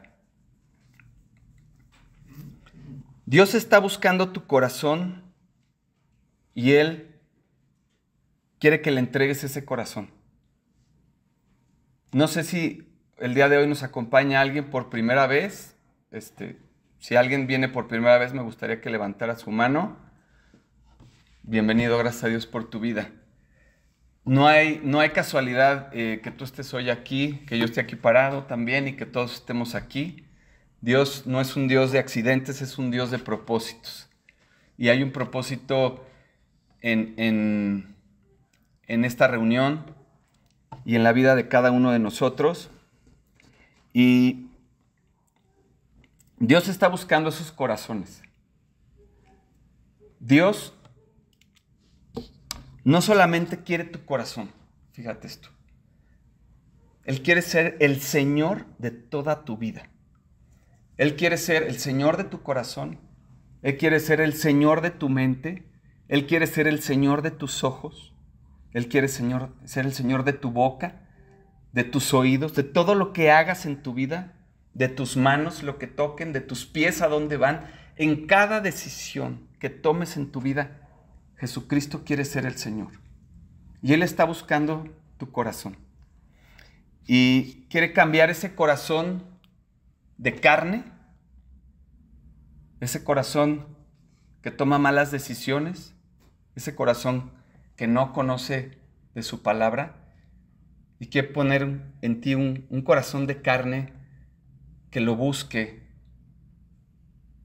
[3.25, 5.33] Dios está buscando tu corazón
[6.55, 7.19] y Él
[8.61, 10.11] quiere que le entregues ese corazón.
[12.13, 12.87] No sé si
[13.17, 15.79] el día de hoy nos acompaña alguien por primera vez.
[16.11, 16.61] Este,
[16.99, 19.97] si alguien viene por primera vez, me gustaría que levantara su mano.
[21.43, 23.11] Bienvenido, gracias a Dios por tu vida.
[24.25, 27.95] No hay, no hay casualidad eh, que tú estés hoy aquí, que yo esté aquí
[27.95, 30.25] parado también y que todos estemos aquí.
[30.81, 34.09] Dios no es un Dios de accidentes, es un Dios de propósitos.
[34.79, 36.07] Y hay un propósito
[36.81, 37.97] en, en,
[38.87, 39.85] en esta reunión
[40.87, 42.71] y en la vida de cada uno de nosotros.
[43.93, 44.49] Y
[46.39, 48.23] Dios está buscando esos corazones.
[50.19, 50.75] Dios
[52.85, 54.53] no solamente quiere tu corazón,
[54.93, 55.49] fíjate esto.
[57.05, 59.91] Él quiere ser el Señor de toda tu vida.
[60.97, 62.99] Él quiere ser el Señor de tu corazón.
[63.63, 65.69] Él quiere ser el Señor de tu mente.
[66.09, 68.15] Él quiere ser el Señor de tus ojos.
[68.75, 71.01] Él quiere señor, ser el Señor de tu boca,
[71.73, 74.33] de tus oídos, de todo lo que hagas en tu vida,
[74.75, 77.67] de tus manos, lo que toquen, de tus pies a dónde van.
[77.97, 80.84] En cada decisión que tomes en tu vida,
[81.45, 82.93] Jesucristo quiere ser el Señor.
[83.83, 84.89] Y Él está buscando
[85.19, 85.77] tu corazón.
[87.07, 89.23] Y quiere cambiar ese corazón
[90.17, 90.85] de carne,
[92.81, 93.67] ese corazón
[94.41, 95.95] que toma malas decisiones,
[96.55, 97.31] ese corazón
[97.77, 98.79] que no conoce
[99.15, 99.97] de su palabra,
[100.99, 103.93] y quiere poner en ti un, un corazón de carne
[104.91, 105.87] que lo busque,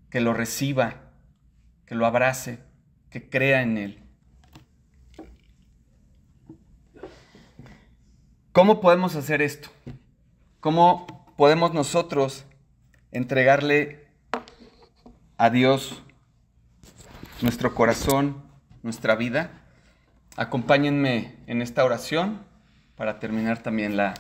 [0.10, 1.12] que lo reciba,
[1.86, 2.69] que lo abrace,
[3.10, 4.00] que crea en Él.
[8.52, 9.70] ¿Cómo podemos hacer esto?
[10.60, 11.08] ¿Cómo
[11.38, 12.46] podemos nosotros
[13.12, 14.08] entregarle
[15.38, 16.04] a Dios
[17.42, 18.44] nuestro corazón,
[18.84, 19.52] nuestra vida?
[20.36, 22.42] Acompáñenme en esta oración
[22.96, 24.14] para terminar también la,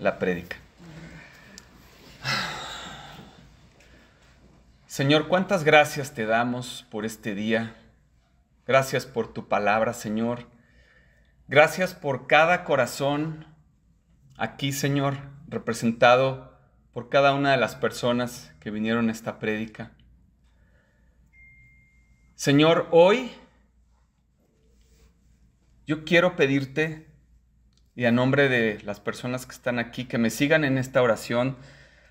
[0.00, 0.18] la.
[4.86, 7.76] Señor, cuántas gracias te damos por este día.
[8.68, 10.46] Gracias por tu palabra, Señor.
[11.46, 13.46] Gracias por cada corazón
[14.36, 15.16] aquí, Señor,
[15.46, 16.54] representado
[16.92, 19.92] por cada una de las personas que vinieron a esta prédica.
[22.34, 23.30] Señor, hoy
[25.86, 27.08] yo quiero pedirte,
[27.96, 31.56] y a nombre de las personas que están aquí, que me sigan en esta oración.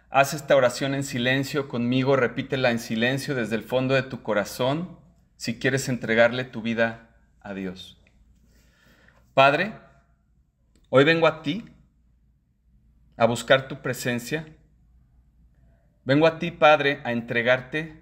[0.09, 5.05] Haz esta oración en silencio conmigo, repítela en silencio desde el fondo de tu corazón
[5.37, 8.01] si quieres entregarle tu vida a Dios.
[9.33, 9.73] Padre,
[10.89, 11.63] hoy vengo a ti
[13.15, 14.47] a buscar tu presencia.
[16.03, 17.99] Vengo a ti, Padre, a entregarte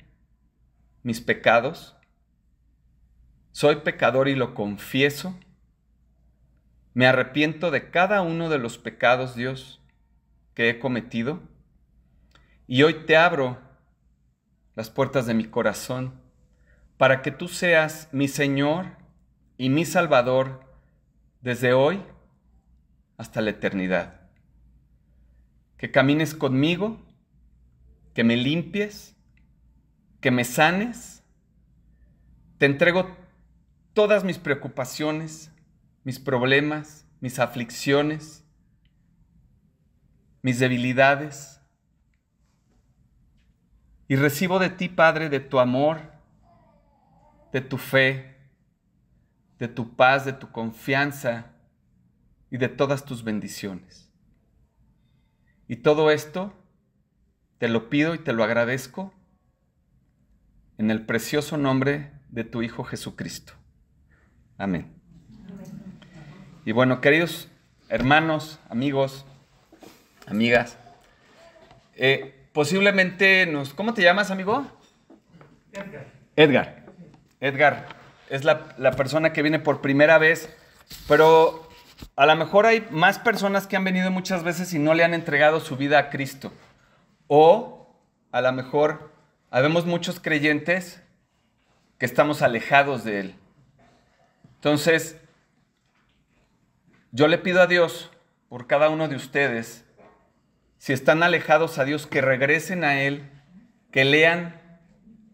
[1.03, 1.95] mis pecados.
[3.51, 5.37] Soy pecador y lo confieso.
[6.93, 9.81] Me arrepiento de cada uno de los pecados, Dios,
[10.53, 11.41] que he cometido.
[12.67, 13.59] Y hoy te abro
[14.75, 16.24] las puertas de mi corazón
[16.97, 18.97] para que tú seas mi Señor
[19.57, 20.61] y mi Salvador
[21.41, 22.01] desde hoy
[23.17, 24.21] hasta la eternidad.
[25.77, 27.05] Que camines conmigo,
[28.13, 29.15] que me limpies,
[30.21, 31.23] que me sanes.
[32.57, 33.15] Te entrego
[33.93, 35.51] todas mis preocupaciones,
[36.03, 38.45] mis problemas, mis aflicciones,
[40.41, 41.61] mis debilidades.
[44.07, 46.14] Y recibo de ti, Padre, de tu amor,
[47.55, 48.35] de tu fe,
[49.59, 51.53] de tu paz, de tu confianza
[52.51, 54.11] y de todas tus bendiciones.
[55.69, 56.53] Y todo esto
[57.57, 59.13] te lo pido y te lo agradezco
[60.77, 63.53] en el precioso nombre de tu Hijo Jesucristo.
[64.57, 64.93] Amén.
[66.65, 67.47] Y bueno, queridos
[67.87, 69.25] hermanos, amigos,
[70.27, 70.77] amigas,
[71.93, 73.73] eh, posiblemente nos...
[73.73, 74.69] ¿Cómo te llamas, amigo?
[75.71, 76.07] Edgar.
[76.35, 76.84] Edgar.
[77.45, 77.85] Edgar
[78.29, 80.49] es la, persona que viene por primera vez,
[81.07, 81.69] pero
[82.15, 85.13] a lo mejor hay más personas que han venido muchas veces y no le han
[85.13, 86.51] entregado su vida a Cristo.
[87.27, 87.95] O
[88.31, 89.11] a lo mejor
[89.51, 91.01] habemos muchos creyentes
[91.99, 93.35] que estamos alejados de Él.
[94.55, 95.21] Entonces,
[97.11, 98.11] yo le pido a Dios
[98.49, 99.85] por cada uno de ustedes,
[100.79, 103.29] si están alejados a Dios, que regresen a Él,
[103.91, 104.59] que lean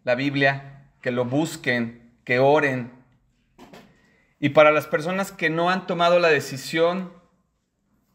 [0.04, 2.92] la Biblia, que lo busquen, que oren.
[4.40, 7.14] Y para las personas que no han tomado la decisión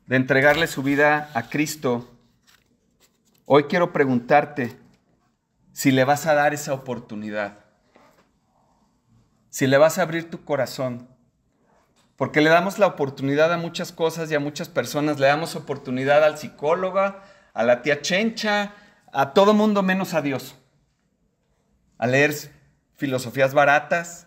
[0.07, 2.13] de entregarle su vida a Cristo,
[3.45, 4.77] hoy quiero preguntarte
[5.73, 7.59] si le vas a dar esa oportunidad,
[9.51, 11.09] si le vas a abrir tu corazón,
[12.17, 15.21] Porque le damos la oportunidad a muchas cosas y a muchas personas.
[15.21, 17.15] Le damos oportunidad al psicólogo,
[17.53, 18.73] a la tía Chencha,
[19.13, 20.55] a todo mundo menos a Dios.
[21.99, 22.35] A leer
[22.97, 24.27] filosofías baratas.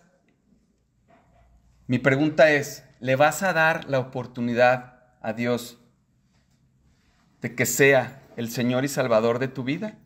[1.86, 5.78] Mi pregunta es, ¿le vas a dar la oportunidad a Dios
[7.40, 9.98] de que sea el Señor y Salvador de tu vida?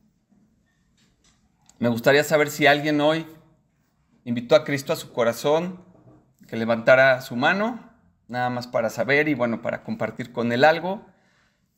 [1.79, 3.27] Me gustaría saber si alguien hoy
[4.25, 5.85] invitó a Cristo a su corazón,
[6.49, 7.91] que levantara su mano,
[8.29, 11.05] nada más para saber y bueno, para compartir con él algo,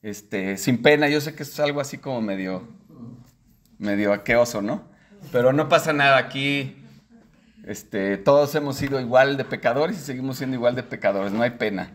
[0.02, 1.08] este, sin pena.
[1.08, 2.68] Yo sé que es algo así como medio,
[3.78, 4.95] medio aqueoso, ¿no?
[5.32, 6.76] Pero no pasa nada aquí.
[7.66, 11.50] Este, todos hemos sido igual de pecadores y seguimos siendo igual de pecadores, no hay
[11.50, 11.90] pena.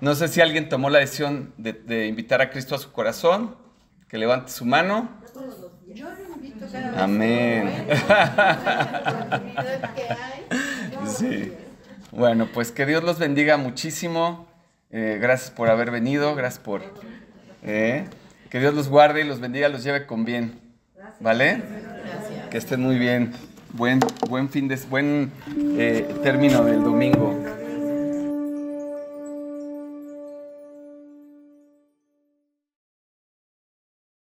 [0.00, 3.56] No sé si alguien tomó la decisión de, invitar a Cristo a su corazón,
[4.08, 5.10] que levante su mano.
[5.92, 7.86] Yo lo invito cada vez Amén.
[11.06, 11.52] Sí.
[12.12, 14.46] Bueno, pues que Dios los bendiga muchísimo.
[14.90, 16.82] Eh, gracias por haber venido, gracias por...
[17.62, 18.04] eh,
[18.48, 20.60] que Dios los guarde y los bendiga, los lleve con bien.
[21.20, 21.62] ¿Vale?
[22.50, 23.32] Que estén muy bien.
[23.74, 24.76] Buen, buen fin de...
[24.90, 25.30] Buen
[25.78, 27.59] eh, término del domingo.